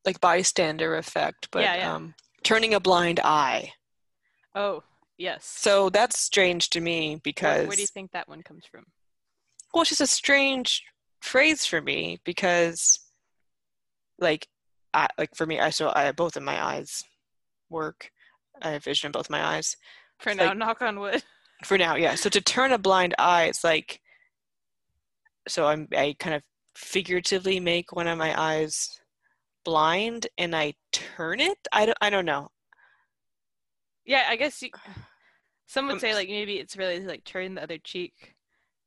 [0.05, 1.95] like bystander effect, but Yeah, yeah.
[1.95, 3.73] um, turning a blind eye.
[4.55, 4.83] oh
[5.17, 8.65] yes So that's strange to me where, because where do you think that one comes
[8.65, 8.85] from
[9.73, 10.83] well, it's just a strange
[11.21, 12.99] phrase for me because,
[14.19, 14.47] like,
[14.93, 17.03] I like for me, I so I both of my eyes
[17.69, 18.11] work.
[18.61, 19.77] I have vision in both my eyes
[20.19, 21.23] for It's now like- knock on wood
[21.63, 21.95] for now.
[21.95, 22.15] Yeah.
[22.15, 24.01] So to turn a blind eye, it's like,
[25.47, 26.43] so I'm I kind of
[26.75, 28.99] figuratively make one of my eyes
[29.63, 31.57] blind and I turn it.
[31.71, 32.49] I don't I don't know.
[34.05, 34.69] yeah i guess you,
[35.67, 38.33] some would say like maybe it's really like turn the other cheek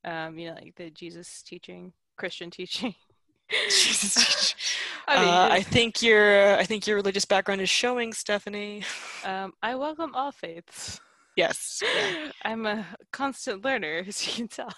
[0.05, 2.95] um you know like the jesus teaching christian teaching
[3.69, 4.55] Jesus.
[5.07, 8.83] I mean, uh, I think your I think your religious background is showing, Stephanie.
[9.25, 10.99] Um, I welcome all faiths.
[11.37, 11.83] Yes.
[11.83, 12.31] Yeah.
[12.43, 14.73] I'm a constant learner, as you can tell.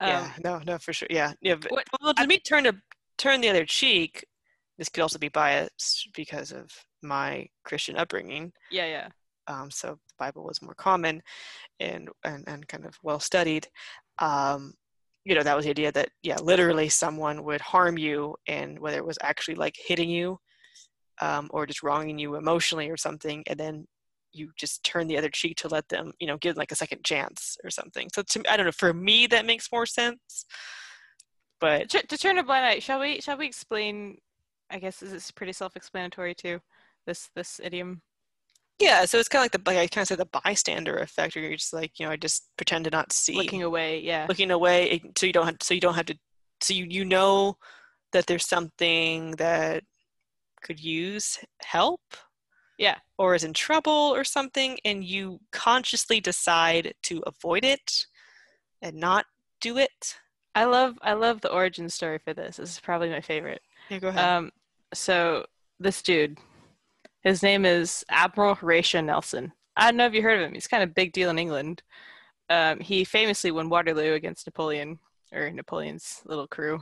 [0.00, 0.32] Um, yeah.
[0.44, 0.60] No.
[0.64, 0.78] No.
[0.78, 1.08] For sure.
[1.10, 1.32] Yeah.
[1.40, 1.56] Yeah.
[1.56, 2.74] But, what- well, to me, turn to
[3.18, 4.24] turn the other cheek.
[4.78, 6.70] This could also be biased because of
[7.02, 8.52] my Christian upbringing.
[8.70, 9.08] yeah, yeah.
[9.48, 11.20] Um, so the Bible was more common,
[11.80, 13.66] and and and kind of well studied.
[14.18, 14.74] Um,
[15.24, 18.96] you know, that was the idea that yeah, literally someone would harm you, and whether
[18.96, 20.38] it was actually like hitting you,
[21.20, 23.86] um, or just wronging you emotionally or something, and then
[24.32, 27.04] you just turn the other cheek to let them, you know, give like a second
[27.04, 28.08] chance or something.
[28.14, 28.72] So to I don't know.
[28.72, 30.46] For me, that makes more sense.
[31.60, 33.20] But To, to turn a blind eye, shall we?
[33.20, 34.18] Shall we explain?
[34.70, 36.60] I guess this is pretty self-explanatory too.
[37.06, 38.02] This this idiom.
[38.82, 41.34] Yeah, so it's kind of like the like I kind of said the bystander effect,
[41.34, 43.34] where you're just like, you know, I just pretend to not see.
[43.36, 44.26] Looking away, yeah.
[44.28, 46.18] looking away eh, so you don't have so you don't have to
[46.60, 47.56] so you you know
[48.12, 49.82] that there's something that
[50.62, 52.00] could use help
[52.78, 52.96] Yeah.
[53.18, 58.06] or is in trouble or something and you consciously decide to avoid it
[58.80, 59.24] and not
[59.60, 60.16] do it
[60.54, 62.58] I love I love the origin story for this.
[62.58, 63.62] This is probably my favorite.
[63.90, 64.50] yeah go ahead Um,
[64.94, 65.46] so
[65.80, 66.38] this dude,
[67.22, 69.52] his name is Admiral Horatio Nelson.
[69.76, 70.54] I don't know if you heard of him.
[70.54, 71.82] He's kind of a big deal in England.
[72.50, 74.98] Um, he famously won Waterloo against Napoleon
[75.32, 76.80] or Napoleon's little crew.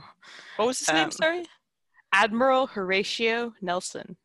[0.57, 1.45] what was his name um, sorry
[2.13, 4.17] Admiral Horatio Nelson.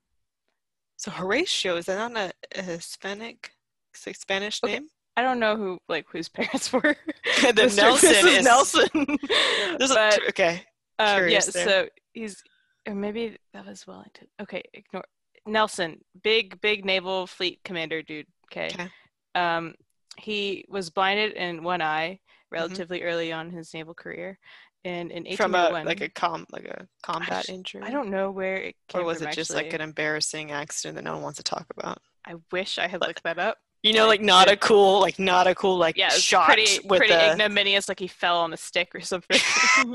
[0.97, 3.53] so horatio is that not a, a hispanic
[3.95, 4.73] s- spanish Okay.
[4.75, 6.81] name I don't know who like whose parents were.
[7.43, 7.77] the Mr.
[7.77, 8.89] nelson is Nelson.
[9.01, 10.63] A- but okay
[10.99, 12.43] um, yeah, so he's
[12.91, 14.27] maybe that was Wellington.
[14.41, 15.05] Okay, ignore
[15.47, 18.27] Nelson, big big naval fleet commander dude.
[18.51, 18.67] Okay.
[18.73, 18.89] Okay.
[19.35, 19.75] Um,
[20.19, 22.21] he was blinded in one eye
[22.53, 22.63] Mm-hmm.
[22.63, 24.39] relatively early on his naval career,
[24.85, 28.31] and in from a like a com like a combat sh- injury I don't know
[28.31, 29.27] where it came or was from.
[29.29, 32.79] it just like an embarrassing accident that no one wants to talk about I wish
[32.79, 33.59] I had like- looked that up.
[33.83, 36.99] You know, like not a cool, like not a cool, like Yeah, shot pretty with
[37.01, 37.89] pretty ignominious.
[37.89, 39.39] Like he fell on a stick or something,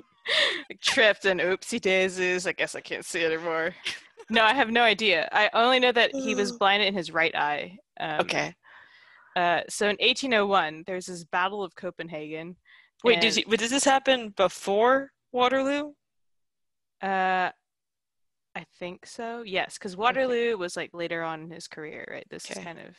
[0.69, 2.45] like tripped and oopsie daisies.
[2.47, 3.73] I guess I can't see anymore.
[4.31, 5.27] No, I have no idea.
[5.31, 7.77] I only know that he was blinded in his right eye.
[7.99, 8.55] Um, okay,
[9.35, 12.55] Uh, so in 1801, there's this Battle of Copenhagen.
[13.03, 15.93] Wait, and, did, you, did this happen before Waterloo?
[17.01, 17.51] Uh,
[18.55, 19.43] I think so.
[19.43, 22.25] Yes, because Waterloo was like later on in his career, right?
[22.29, 22.59] This Okay.
[22.59, 22.95] is kind of.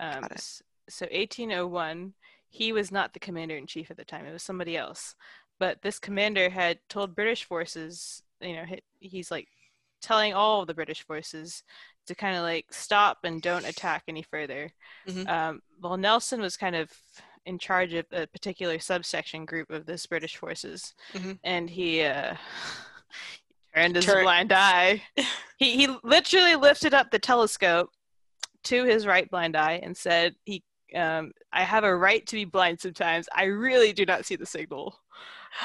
[0.00, 0.40] Um, Got it.
[0.88, 2.14] so 1801,
[2.48, 4.26] he was not the commander in chief at the time.
[4.26, 5.14] It was somebody else.
[5.58, 9.48] But this commander had told British forces, you know, he, he's like
[10.02, 11.62] telling all of the British forces
[12.06, 14.70] to kind of like stop and don't attack any further.
[15.08, 15.28] Mhm.
[15.28, 16.90] Um, well, Nelson was kind of
[17.46, 21.38] in charge of a particular subsection group of this British forces, Mhm.
[21.44, 22.34] and he uh,
[23.74, 25.02] turned his Turn- blind eye.
[25.58, 27.90] he he literally lifted up the telescope
[28.64, 30.62] to his right blind eye and said, "He,
[30.94, 33.28] um, I have a right to be blind sometimes.
[33.34, 34.98] I really do not see the signal."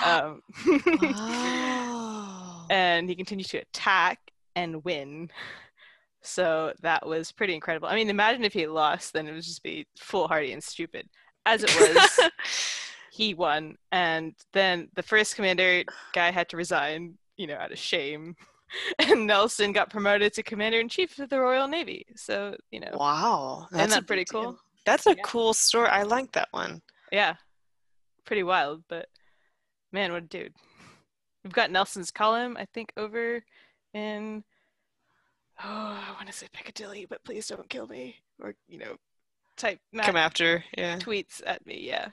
[0.06, 2.65] Um, oh.
[2.69, 4.19] and he continued to attack
[4.58, 5.30] and win.
[6.24, 7.88] So that was pretty incredible.
[7.88, 11.08] I mean, imagine if he lost, then it would just be foolhardy and stupid.
[11.46, 12.32] As it was,
[13.13, 17.78] he won, and then the first commander guy had to resign, you know, out of
[17.78, 18.36] shame.
[19.00, 22.06] And Nelson got promoted to commander in chief of the Royal Navy.
[22.17, 23.67] So, you know, wow.
[23.72, 24.41] Isn't a that pretty deal.
[24.43, 24.60] cool?
[24.86, 25.22] That's a Yeah.
[25.24, 25.88] cool story.
[25.88, 26.82] I like that one.
[27.10, 27.36] yeah,
[28.26, 28.84] pretty wild.
[28.89, 29.08] But
[29.93, 30.54] man, what a dude!
[31.46, 33.41] We've got Nelson's column, I think, over
[33.98, 34.44] in
[35.64, 35.66] oh,
[36.10, 38.98] I want to say Piccadilly, but please don't kill me or you know,
[39.58, 40.64] type Come after.
[40.78, 40.98] Yeah.
[40.98, 41.80] tweets at me.
[41.88, 42.10] Yeah,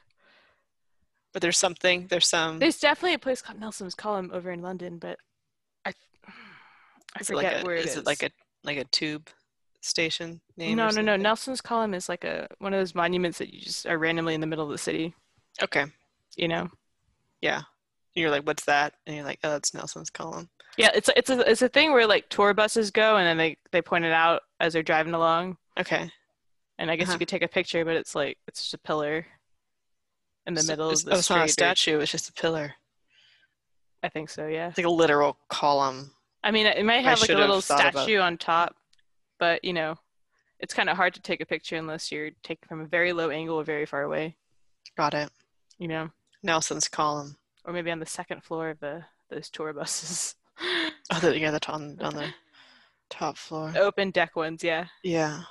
[1.32, 2.06] But there's something.
[2.08, 2.58] There's some.
[2.58, 5.18] there's definitely a place called Nelson's column over in London, but
[5.84, 5.92] I
[7.16, 7.96] I is it like forget a, where it is is.
[7.98, 8.30] it like a
[8.64, 9.28] like a tube
[9.82, 10.76] station name?
[10.76, 11.16] no, no, no.
[11.16, 14.40] Nelson's column is like a one of those monuments that you just are randomly in
[14.40, 15.14] the middle of the city.
[15.62, 15.84] Okay.
[16.36, 16.68] You know.
[17.40, 17.62] Yeah.
[18.14, 18.94] You're like, what's that?
[19.06, 20.48] And you're like, oh, that's Nelson's column.
[20.76, 23.36] Yeah, it's a- it's a it's a thing where like tour buses go and then
[23.36, 26.10] they they point it out as they're driving along, Okay.
[26.78, 27.14] and I guess Uh-huh.
[27.14, 29.26] you could take a picture, but it's like it's just a pillar
[30.46, 32.00] in the So middle it's, of the oh, it's not a or- statue.
[32.00, 32.74] It's just a pillar.
[34.02, 34.46] I think so.
[34.46, 34.68] Yeah.
[34.68, 36.10] It's like a literal column.
[36.42, 38.76] I mean, it might I have like a little statue on top,
[39.38, 39.96] but you know,
[40.60, 43.30] it's kind of hard to take a picture unless you're taking from a very low
[43.30, 44.36] angle or very far away.
[44.96, 45.30] Got it.
[45.78, 46.10] You know,
[46.42, 47.36] Nelson's column.
[47.64, 50.34] or maybe on the second floor of the those tour buses.
[51.12, 52.32] Oh, the, yeah, that's on on the
[53.10, 53.72] top floor.
[53.76, 54.86] Open deck ones, yeah.
[55.02, 55.42] Yeah.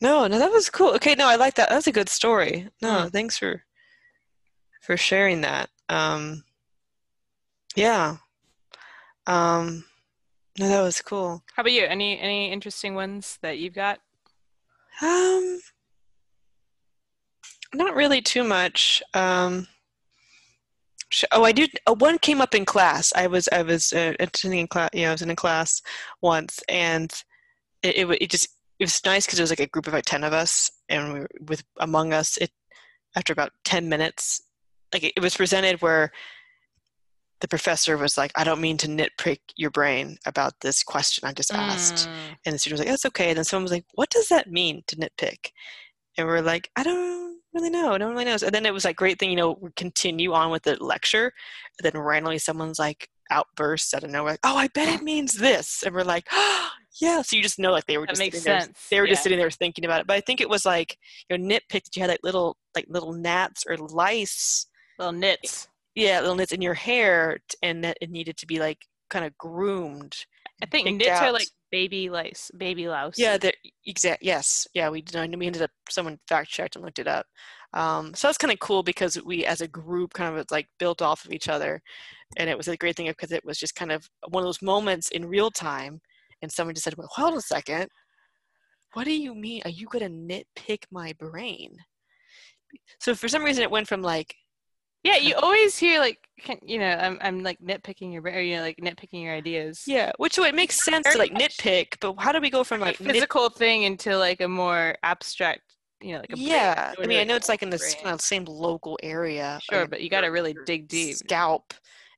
[0.00, 0.90] No, no, that was cool.
[0.94, 1.68] Okay, no, I like that.
[1.70, 2.68] That's a good story.
[2.82, 3.12] No, Mm.
[3.12, 3.64] thanks for
[4.82, 5.70] for sharing that.
[5.88, 6.44] Um,
[7.76, 8.16] yeah.
[9.26, 9.84] Um,
[10.58, 11.42] no, that was cool.
[11.54, 11.84] How about you?
[11.84, 14.00] Any any interesting ones that you've got?
[15.02, 15.60] Um,
[17.72, 19.02] not really too much.
[19.14, 19.66] Um,
[21.32, 21.70] oh, I did.
[21.86, 23.12] Uh, one came up in class.
[23.14, 24.90] I was I was uh, attending class.
[24.92, 25.82] You know, I was in a class
[26.22, 27.12] once, and
[27.82, 28.48] it it, it just
[28.78, 31.12] it was nice because it was like a group of like ten of us, and
[31.12, 32.36] we were with among us.
[32.38, 32.50] It
[33.16, 34.42] after about ten minutes,
[34.92, 36.10] like it, it was presented where
[37.40, 41.32] the professor was like, "I don't mean to nitpick your brain about this question I
[41.32, 42.36] just asked." Mm.
[42.46, 43.28] And the student was like, that's okay.
[43.28, 45.50] And then someone was like, what does that mean to nitpick?
[46.16, 47.23] And we're like, I don't
[47.54, 47.96] really know.
[47.96, 48.42] No one really knows.
[48.42, 51.32] And then it was like, great thing, you know, we continue on with the lecture.
[51.78, 55.34] And then randomly someone's like, outbursts out of nowhere, like, oh, I bet it means
[55.34, 55.82] this.
[55.82, 56.68] And we're like, oh,
[57.00, 57.22] yeah.
[57.22, 58.86] So you just know, like, they were That just makes sitting there, sense.
[58.90, 60.06] they were just sitting there thinking about it.
[60.06, 62.86] But I think it was like, you know, nitpick that you had like little, like
[62.88, 64.66] little gnats or lice
[64.98, 65.68] little nits.
[65.94, 69.36] yeah, little nits in your hair, and that it needed to be like kind of
[69.38, 70.14] groomed.
[70.62, 73.14] I think picked nits are like baby lice, baby louse.
[73.18, 73.52] Yeah, the
[73.84, 74.22] exact.
[74.22, 74.88] Yes, yeah.
[74.90, 75.36] We did.
[75.36, 75.72] We ended up.
[75.90, 77.26] Someone fact checked and looked it up.
[77.72, 81.02] Um, so that's kind of cool because we, as a group, kind of like built
[81.02, 81.82] off of each other,
[82.36, 84.62] and it was a great thing because it was just kind of one of those
[84.62, 86.00] moments in real time,
[86.42, 87.88] and someone just said, "Well, hold a second.
[88.92, 89.62] What do you mean?
[89.64, 91.70] Are you going to nitpick my brain?"
[93.00, 94.36] So for some reason, it went from like
[95.04, 98.56] Yeah, you always hear like, can, you know, I'm, I'm like nitpicking your, or you
[98.56, 99.84] know, like nitpicking your ideas.
[99.86, 102.80] yeah, which way it makes sense to like nitpick, but how do we go from
[102.80, 105.62] Like a nit- physical thing into like a more abstract,
[106.00, 107.94] you know, like a yeah, I mean, I know it's like in the brain.
[108.02, 109.60] kind of same local area.
[109.62, 111.16] Sure, but you got to really dig deep.
[111.16, 111.74] Scalp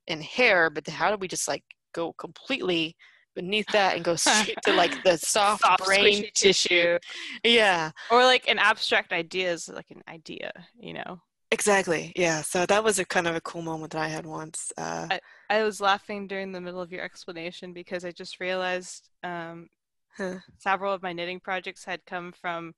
[0.09, 2.97] and hair, but how do we just like go completely
[3.35, 6.99] beneath that and go straight to like the soft, brain squishy tissue?
[7.45, 11.21] Yeah, Or like an abstract idea is like an idea, you know.
[11.51, 12.13] Exactly.
[12.17, 14.73] Yeah, so that was a kind of a cool moment that I had once.
[14.77, 15.09] Uh,
[15.51, 19.69] I was laughing during the middle of your explanation because I just realized um,
[20.17, 20.37] Huh.
[20.59, 22.75] several of my knitting projects had come from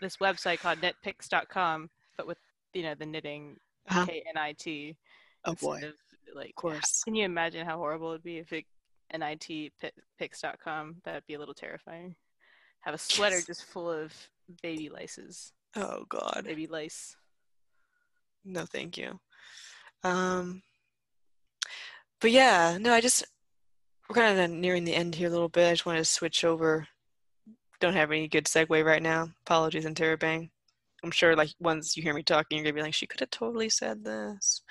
[0.00, 2.38] this website called knitpicks.com, but with
[2.74, 3.56] you know the knitting
[3.88, 4.04] Uh-huh.
[4.06, 4.96] K N I T.
[5.44, 5.94] oh boy, of,
[6.34, 7.02] like, of course.
[7.04, 8.64] Can you imagine how horrible it'd be if it
[9.16, 9.72] NIT
[10.18, 10.96] picks.com?
[11.04, 12.16] That'd be a little terrifying.
[12.80, 13.46] have a sweater yes.
[13.46, 14.12] just full of
[14.62, 15.52] baby laces.
[15.76, 16.42] Oh God.
[16.44, 17.16] Baby lace.
[18.44, 19.18] No, thank you.
[20.04, 20.62] Um,
[22.20, 23.24] but yeah, no, I just
[24.08, 25.68] we're kind of nearing the end here a little bit.
[25.68, 26.86] I just want to switch over.
[27.80, 29.28] Don't have any good segue right now.
[29.46, 30.50] Apologies, Interrobang.
[31.04, 33.30] I'm sure, like once you hear me talking, you're gonna be like, she could have
[33.30, 34.62] totally said this.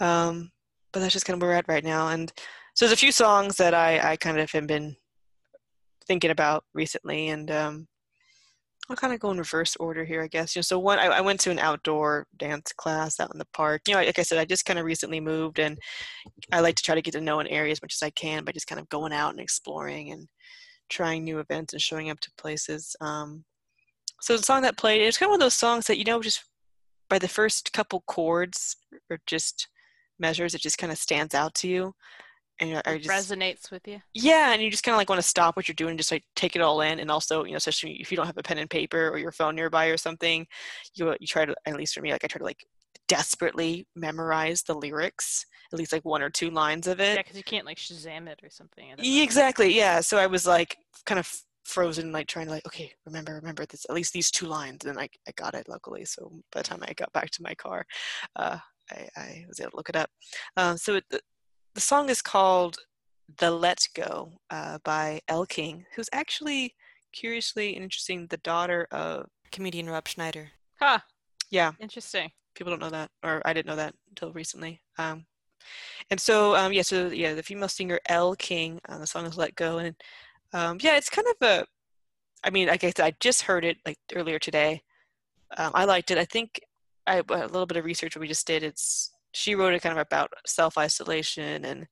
[0.00, 0.50] Um,
[0.92, 2.08] but that's just kind of where we're at right now.
[2.08, 2.32] And
[2.74, 4.96] so there's a few songs that I I kind of have been
[6.06, 7.88] thinking about recently, and um,
[8.90, 10.54] I'll kind of go in reverse order here, I guess.
[10.54, 13.46] You know, so one, I, I, went to an outdoor dance class out in the
[13.52, 13.82] park.
[13.86, 15.78] You know, like I said, I just kind of recently moved, and
[16.50, 18.44] I like to try to get to know an area as much as I can
[18.44, 20.26] by just kind of going out and exploring and
[20.88, 22.96] trying new events and showing up to places.
[23.00, 23.44] Um,
[24.20, 26.20] so the song that played, it's kind of one of those songs that you know,
[26.20, 26.44] just
[27.08, 28.76] by the first couple chords
[29.08, 29.68] or just
[30.18, 31.94] measures, it just kind of stands out to you
[32.60, 34.00] and I just resonates with you.
[34.14, 36.12] Yeah, and you just kind of like want to stop what you're doing, and just
[36.12, 38.42] like take it all in, and also you know, especially if you don't have a
[38.42, 40.46] pen and paper or your phone nearby or something,
[40.94, 42.64] you you try to at least for me, like I try to like
[43.08, 47.16] desperately memorize the lyrics, at least like one or two lines of it.
[47.16, 48.94] Yeah, because you can't like Shazam it or something.
[48.98, 49.76] Exactly.
[49.76, 50.00] Yeah.
[50.00, 51.28] So I was like kind of
[51.64, 54.98] frozen, like trying to like, okay, remember, remember this, at least these two lines, and
[54.98, 56.04] I I got it luckily.
[56.04, 57.84] So by the time I got back to my car,
[58.36, 58.58] uh,
[58.92, 60.10] I, I was able to look it up.
[60.56, 61.04] Um, so it,
[61.74, 62.78] the song is called
[63.38, 66.74] The Let Go uh, by Elle King, who's actually,
[67.12, 70.50] curiously and interesting, the daughter of comedian Rob Schneider.
[70.80, 70.98] Huh.
[71.50, 71.72] Yeah.
[71.80, 72.30] Interesting.
[72.54, 74.80] People don't know that, or I didn't know that until recently.
[74.98, 75.26] Um,
[76.10, 79.36] and so, um, yeah, so yeah, the female singer Elle King, uh, the song is
[79.36, 79.78] Let Go.
[79.78, 79.94] And
[80.52, 81.66] um, yeah, it's kind of a,
[82.42, 84.82] I mean, like I said, I just heard it like earlier today.
[85.56, 86.18] Um, I liked it.
[86.18, 86.60] I think
[87.06, 88.62] I, a little bit of research we just did.
[88.62, 91.86] It's she wrote it kind of about self isolation and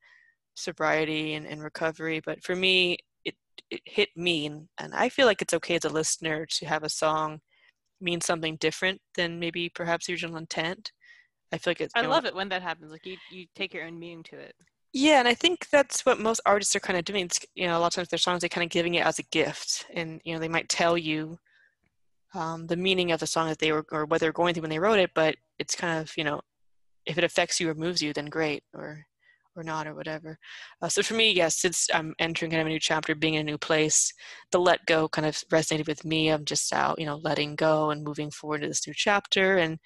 [0.55, 2.20] sobriety and, and recovery.
[2.24, 3.34] But for me, it,
[3.70, 6.82] it hit me, and, and I feel like it's okay as a listener to have
[6.82, 7.41] a song
[8.01, 10.93] mean something different than maybe perhaps the original intent.
[11.53, 11.95] I feel like it's.
[11.97, 12.93] I love know, it when that happens.
[12.93, 14.55] Like you, you take your own meaning to it.
[14.93, 17.26] Yeah, and I think that's what most artists are kind of doing.
[17.26, 19.18] It's, you know, a lot of times their songs they're kind of giving it as
[19.18, 21.39] a gift, and you know they might tell you
[22.34, 24.70] um, the meaning of the song that they were or what they're going through when
[24.70, 26.41] they wrote it, but it's kind of you know
[27.09, 29.05] if it affects you or moves you, then great, or
[29.57, 30.39] or not, or whatever.
[30.81, 33.41] Uh, so for me, yes, since I'm entering kind of a new chapter, being in
[33.41, 34.13] a new place,
[34.53, 36.29] the let go kind of resonated with me.
[36.29, 39.79] I'm just out, you know, letting go and moving forward to this new chapter, and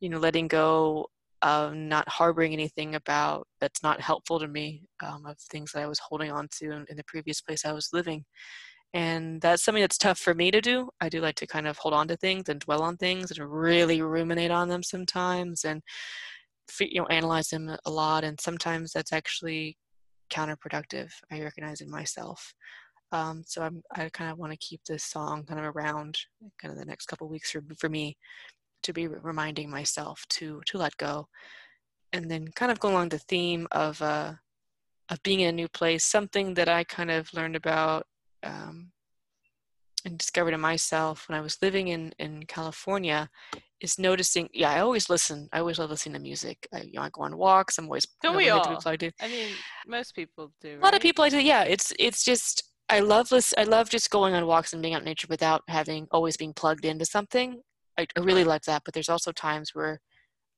[0.00, 1.06] you know, letting go
[1.42, 5.86] of not harboring anything about that's not helpful to me um, of things that I
[5.86, 8.24] was holding on to in, in the previous place I was living.
[8.94, 10.88] And that's something that's tough for me to do.
[11.00, 13.52] I do like to kind of hold on to things and dwell on things and
[13.52, 15.64] really ruminate on them sometimes.
[15.64, 15.82] And
[16.80, 19.76] you know analyze them a lot and sometimes that's actually
[20.30, 22.54] counterproductive i recognize in myself.
[23.12, 26.18] Um, so I'm, i kind of want to keep this song kind of around
[26.60, 28.16] kind of the next couple weeks for, for me
[28.82, 31.28] to be reminding myself to to let go.
[32.12, 34.32] And then kind of go along the theme of uh,
[35.10, 38.06] of being in a new place something that i kind of learned about
[38.42, 38.90] um,
[40.06, 43.28] and discovered in myself when I was living in, in California
[43.80, 44.48] is noticing.
[44.54, 45.48] Yeah, I always listen.
[45.52, 46.66] I always love listening to music.
[46.72, 47.76] I, you know, I go on walks.
[47.76, 48.06] I'm always.
[48.22, 48.80] Don't we all?
[48.86, 49.10] I do.
[49.20, 49.48] I mean,
[49.86, 50.70] most people do.
[50.70, 50.78] Right?
[50.78, 51.40] A lot of people I do.
[51.40, 53.52] Yeah, it's it's just I love this.
[53.58, 56.54] I love just going on walks and being out in nature without having always being
[56.54, 57.60] plugged into something.
[57.98, 58.82] I, I really like that.
[58.84, 60.00] But there's also times where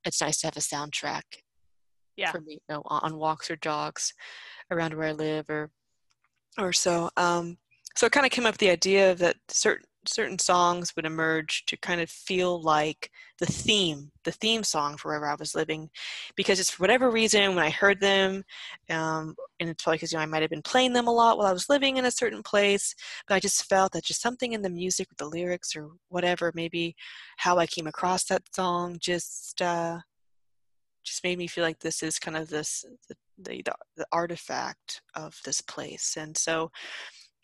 [0.05, 1.22] it's nice to have a soundtrack.
[2.16, 2.32] Yeah.
[2.32, 4.12] For me, you know, on walks or jogs
[4.70, 5.70] around where I live or
[6.59, 7.09] or so.
[7.16, 7.57] Um,
[7.99, 11.76] so it kind of came up the idea that certain certain songs would emerge to
[11.78, 15.90] kind of feel like the theme, the theme song for wherever I was living,
[16.36, 18.44] because it's for whatever reason when I heard them,
[18.88, 21.38] um, and it's probably because you know I might have been playing them a lot
[21.38, 22.94] while I was living in a certain place,
[23.26, 26.53] but I just felt that just something in the music with the lyrics or whatever,
[26.55, 26.94] maybe
[27.38, 29.99] how I came across that song, just uh,
[31.03, 33.62] just made me feel like this is kind of this the, the,
[33.96, 36.70] the artifact of this place, and so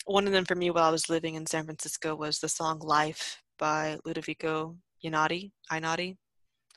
[0.04, 2.78] one of them for me while I was living in San Francisco was the song
[2.80, 5.52] Life by Ludovico Einaudi.
[5.70, 6.16] Einaudi?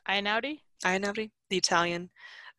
[0.07, 0.59] Einaudi?
[0.85, 2.09] Einaudi, the Italian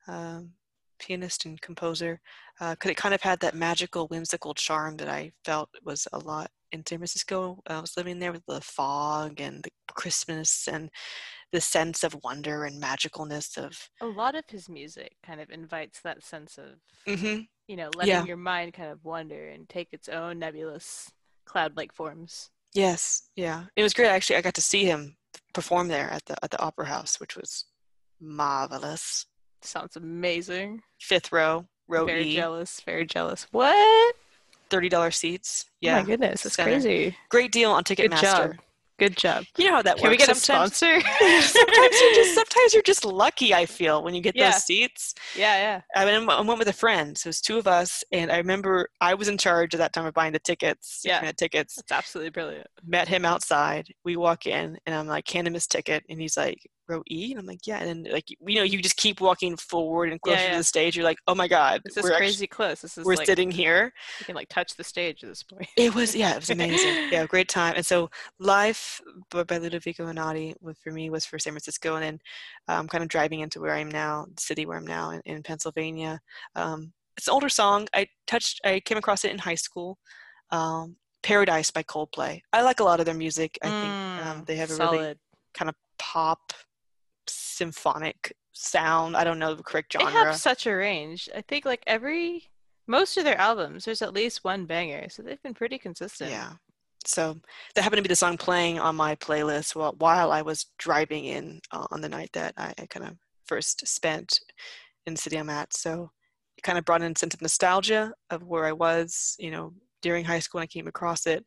[0.07, 0.51] um,
[0.99, 2.21] pianist and composer.
[2.61, 6.51] Uh, it kind of had that magical, whimsical charm that I felt was a lot
[6.73, 7.63] in San Francisco.
[7.67, 10.91] I was living there with the fog and the Christmas and
[11.53, 13.89] the sense of wonder and magicalness of.
[14.01, 16.77] A lot of his music kind of invites that sense of
[17.07, 18.25] mm-hmm you know, letting yeah.
[18.25, 21.13] your mind kind of wander and take its own nebulous
[21.45, 22.51] cloud-like forms.
[22.75, 24.09] Yes, yeah, it was great.
[24.09, 25.17] Actually, I got to see him
[25.55, 27.67] perform there at the at the Opera House, which was
[28.21, 29.27] marvelous.
[29.63, 30.83] Sounds amazing.
[31.01, 32.35] Fifth row, row very E.
[32.35, 32.81] jealous.
[32.85, 33.47] Very jealous.
[33.53, 34.17] What?
[34.71, 35.67] thirty dollars seats.
[35.81, 36.71] Yeah, oh my goodness, that's center.
[36.73, 37.17] crazy.
[37.31, 38.59] Great deal on Ticketmaster.
[38.99, 39.45] Good job.
[39.57, 40.11] You know how that Can works.
[40.21, 41.01] we get sometimes, a sponsor?
[41.47, 43.55] sometimes you're just sometimes you're just lucky.
[43.55, 44.51] I feel when you get Yeah.
[44.51, 45.15] those seats.
[45.37, 45.81] yeah, yeah.
[45.95, 48.39] I, mean, I went with a friend, so it was two of us, and I
[48.39, 51.03] remember I was in charge at that time of buying the tickets.
[51.05, 51.31] Yeah.
[51.33, 51.77] tickets.
[51.77, 52.67] That's absolutely brilliant.
[52.87, 53.87] Met him outside.
[54.05, 56.59] We walk in, and I'm like, hand him his ticket, and he's like,
[56.89, 59.57] row E, and I'm like, yeah, and then like you know, you just keep walking
[59.57, 60.97] forward and closer Yeah, to the stage.
[60.97, 62.81] You're like, oh my god, This is we're crazy actually- close.
[62.81, 63.93] This is we're like sitting here.
[64.21, 65.69] you can like touch the stage at this point.
[65.77, 67.09] It was yeah, it was amazing.
[67.13, 67.75] yeah, great time.
[67.77, 72.21] And so Life by by Ludovico Einaudi for me was for San Francisco, and then
[72.69, 75.43] um, kind of driving into where I'm now, the city where I'm now in, in
[75.43, 76.21] Pennsylvania.
[76.55, 77.89] Um, it's an older song.
[77.95, 78.61] I touched.
[78.65, 79.99] I came across it in high school.
[80.51, 82.41] Um, Paradise by Coldplay.
[82.53, 83.59] I like a lot of their music.
[83.61, 85.15] I think um, Mm, they have a really
[85.53, 86.53] kind of pop
[87.59, 89.17] symphonic sound.
[89.17, 90.11] I don't know the correct genre.
[90.11, 91.29] They have such a range.
[91.35, 92.49] I think like every
[92.87, 96.31] most of their albums, there's at least one banger, so they've been pretty consistent.
[96.31, 96.53] Yeah.
[97.05, 97.37] So
[97.75, 101.25] that happened to be the song playing on my playlist while, while I was driving
[101.27, 103.15] in uh, on the night that I, I kind of
[103.47, 104.41] first spent
[105.07, 105.75] in the city I'm at.
[105.75, 106.11] So
[106.57, 109.73] it kind of brought in a sense of nostalgia of where I was, you know,
[110.03, 111.45] during high school when I came across it.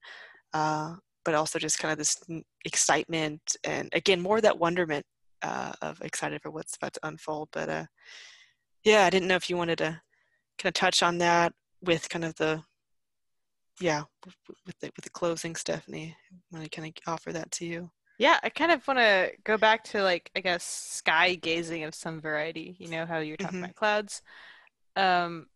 [0.53, 2.17] Uh, but also just kind of this
[2.65, 5.05] excitement and again, more of that wonderment
[5.43, 7.49] uh, of excited for what's about to unfold.
[7.51, 7.85] But uh,
[8.83, 10.01] yeah, I didn't know if you wanted to
[10.59, 12.63] kind of touch on that with kind of the
[13.79, 14.03] yeah
[14.65, 16.15] with the with the closing stephanie
[16.51, 19.57] want to kind of offer that to you Yeah, I kind of want to go
[19.57, 22.75] back to like I guess sky gazing of some variety.
[22.79, 23.63] You know how you're talking Mhm.
[23.63, 24.21] about clouds.
[24.95, 25.47] Um,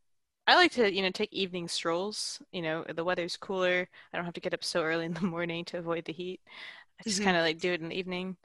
[0.47, 2.41] I like to you know take evening strolls.
[2.51, 3.89] You know the weather's cooler.
[4.13, 6.41] I don't have to get up so early in the morning to avoid the heat.
[6.99, 7.23] I just Mhm.
[7.23, 8.37] kind of like do it in the evening.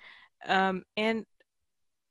[0.47, 1.25] Um, and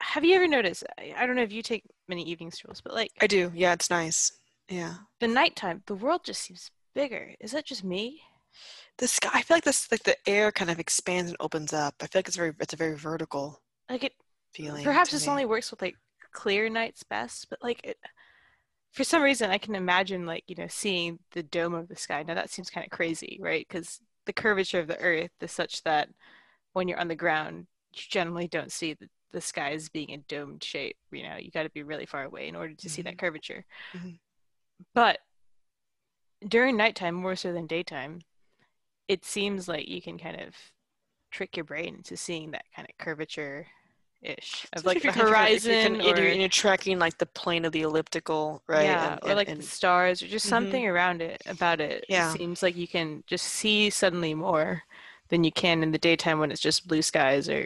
[0.02, 0.84] have you ever noticed?
[0.98, 3.90] I, don't know if you take many evening strolls, but like i do yeah it's
[3.90, 4.32] nice
[4.70, 7.34] yeah the nighttime, the world just seems bigger.
[7.40, 8.22] Is that just me?
[8.98, 11.94] the sky i feel like this like the air kind of expands and opens up
[12.02, 14.14] i feel like it's very it's a very vertical Like it
[14.54, 15.32] feeling Perhaps this me.
[15.32, 15.96] only works with like
[16.32, 17.98] clear nights best, but like it,
[18.92, 22.24] for some reason I can imagine like, you know, seeing the dome of the sky.
[22.24, 23.66] Now that seems kind of crazy, right?
[23.68, 26.10] Because the curvature of the earth is such that
[26.74, 30.18] when you're on the ground, you generally don't see the, the sky as being a
[30.18, 30.98] domed shape.
[31.12, 33.66] You know, you got to be really far away in order to see that curvature.
[33.94, 34.20] Mhm.
[34.94, 35.20] But
[36.48, 38.22] during nighttime, more so than daytime,
[39.08, 40.56] it seems like you can kind of
[41.32, 43.68] trick your brain into seeing that kind of curvature
[44.22, 47.00] ish of like the you're kind of- if you're horizon and or, you're, you're tracking
[47.00, 50.22] like the plane of the elliptical right yeah, and, or and- like and- the stars
[50.22, 50.50] or just Mhm.
[50.50, 52.04] something around it about it.
[52.10, 52.30] Yeah.
[52.34, 54.84] It seems like you can just see suddenly more
[55.30, 57.66] than you can in the daytime when it's just blue skies or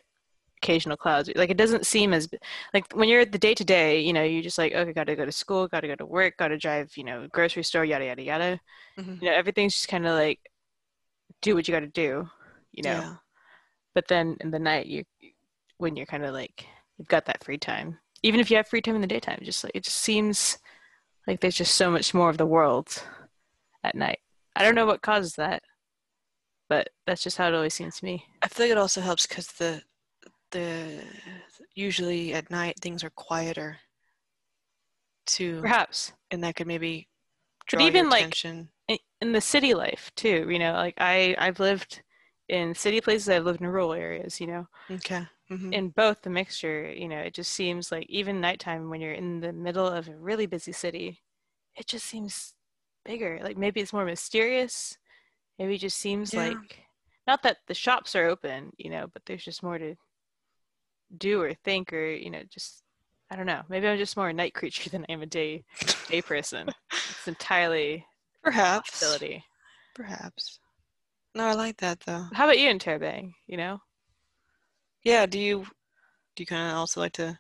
[0.64, 1.30] occasional clouds.
[1.36, 2.30] Like it doesn't seem as
[2.74, 5.08] like when you're at the day to day, you know, you're just like, okay, got
[5.08, 7.64] to go to school, got to go to work, got to drive, you know, grocery
[7.64, 8.60] store, yada yada yada.
[8.98, 9.22] Mhm.
[9.22, 10.40] You know, everything's just kind of like
[11.42, 12.30] do what you got to do,
[12.72, 12.90] you know.
[12.90, 13.16] yeah.
[13.94, 15.04] But then in the night, you
[15.78, 16.66] when you're kind of like
[16.98, 18.00] you've got that free time.
[18.24, 20.58] Even if you have free time in the daytime, just like it just seems
[21.28, 23.04] like there's just so much more of the world
[23.84, 24.20] at night.
[24.56, 25.64] I don't know what causes that,
[26.70, 28.26] but that's just how it always seems to me.
[28.42, 29.82] I feel like it also helps because the
[30.54, 31.06] the
[31.76, 33.80] usually at night things are quieter
[35.26, 36.14] too, Perhaps.
[36.32, 37.10] and that could maybe
[37.72, 38.72] But draw even, your like, attention.
[38.88, 42.04] in in the city life too, you know, like I I've lived
[42.50, 44.68] in city places, I've lived in rural areas, you know.
[44.90, 45.28] Okay.
[45.50, 49.14] hmm in both the mixture, you know, it just seems like even nighttime when you're
[49.14, 51.22] in the middle of a really busy city,
[51.76, 52.54] it just seems
[53.06, 53.40] bigger.
[53.44, 54.98] Like maybe it's more mysterious.
[55.60, 56.38] Maybe it just seems Yeah.
[56.38, 56.86] like
[57.28, 59.96] not that the shops are open, you know, but there's just more to
[61.18, 62.84] do or think or, you know, just
[63.32, 63.62] I don't know.
[63.70, 65.64] Maybe I'm just more a night creature than I am a day
[66.10, 66.70] day person.
[66.92, 68.06] It's entirely
[68.44, 68.92] Perhaps.
[68.92, 69.44] possibility.
[69.96, 70.60] Perhaps.
[71.36, 72.28] No, I like that though.
[72.34, 73.80] How about you Interrobang, you know?
[75.04, 75.26] Yeah.
[75.26, 75.66] Do you
[76.36, 77.40] do you kind of also like to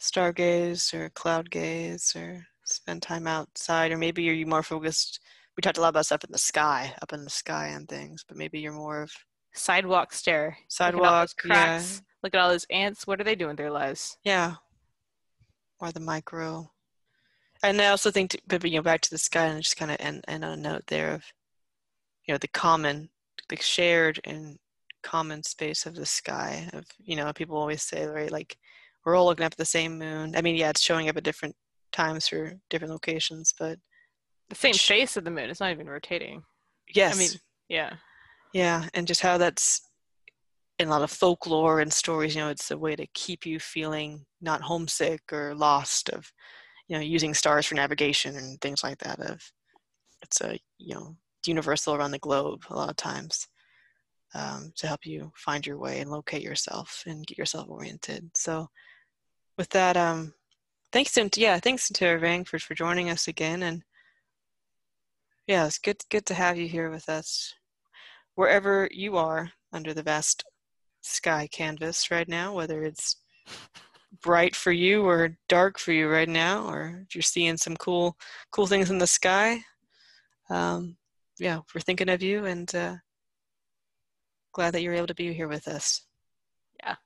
[0.00, 5.20] stargaze or cloud gaze or spend time outside, or maybe are you more focused?
[5.56, 8.24] We talked a lot about stuff in the sky, up in the sky and things,
[8.26, 9.12] but maybe you're more of
[9.52, 10.56] Sidewalk stare.
[10.80, 11.30] Look at all sidewalk.
[11.38, 12.02] cracks.
[12.24, 13.06] Look at all those ants.
[13.06, 14.16] What are they doing with their lives?
[14.24, 14.54] Yeah.
[15.78, 16.70] Or the micro.
[17.62, 19.98] And I also think, to, you know, back to the sky and just kind of
[20.00, 21.22] end, end on a note there of,
[22.26, 23.10] you know, the common,
[23.50, 24.58] the shared and
[25.02, 26.68] common space of the sky.
[26.72, 28.56] Of you know, people always say, right, like
[29.04, 30.34] we're all looking up at the same moon.
[30.34, 31.54] I mean, yeah, it's showing up at different
[31.92, 33.78] times for different locations, but
[34.48, 35.50] The same face of the moon.
[35.50, 36.42] It's not even rotating.
[36.94, 37.30] yes, I mean,
[37.68, 37.94] yeah.
[38.54, 39.82] yeah, and just how that's
[40.78, 42.34] in a lot of folklore and stories.
[42.34, 46.08] You know, it's a way to keep you feeling not homesick or lost.
[46.08, 46.30] Of
[46.88, 49.20] you know, using stars for navigation and things like that.
[49.20, 49.40] Of
[50.22, 51.16] it's a you know
[51.46, 53.46] universal around the globe a lot of times
[54.34, 58.30] um, to help you find your way and locate yourself and get yourself oriented.
[58.36, 58.68] So,
[59.56, 60.34] with that, um,
[60.92, 63.82] thanks to yeah, thanks to Tara Vang for for joining us again, and
[65.46, 67.54] yeah, it's good good to have you here with us,
[68.34, 70.44] wherever you are under the vast
[71.04, 73.16] sky canvas right now, whether it's
[74.22, 78.16] bright for you or dark for you right now, or if you're seeing some cool
[78.50, 79.60] cool things in the sky.
[80.50, 80.96] Um,
[81.38, 82.96] yeah, we're thinking of you and uh,
[84.52, 86.02] glad that you're able to be here with us.
[86.82, 86.96] Yeah.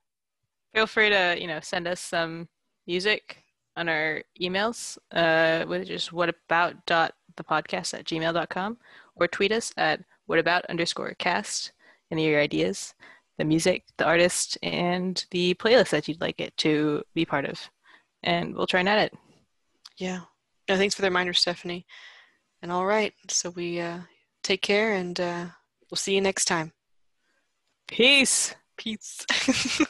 [0.73, 2.47] Feel free to, you know, send us some
[2.85, 3.43] music
[3.75, 8.77] on our emails, uh, which is whatabout.thepodcast at gmail.com
[9.15, 11.71] or tweet us at whatabout underscore cast.
[12.11, 12.95] Any of your ideas,
[13.39, 17.57] the music, the artist, and the playlist that you'd like it to be part of.
[18.21, 19.13] And we'll try and edit.
[19.97, 20.19] Yeah.
[20.67, 21.85] No, thanks for the reminder, Stephanie.
[22.61, 23.13] And all right.
[23.29, 23.99] So we uh,
[24.43, 25.45] take care and uh,
[25.89, 26.73] we'll see you next time.
[27.87, 28.53] Peace.
[28.77, 29.25] Peace.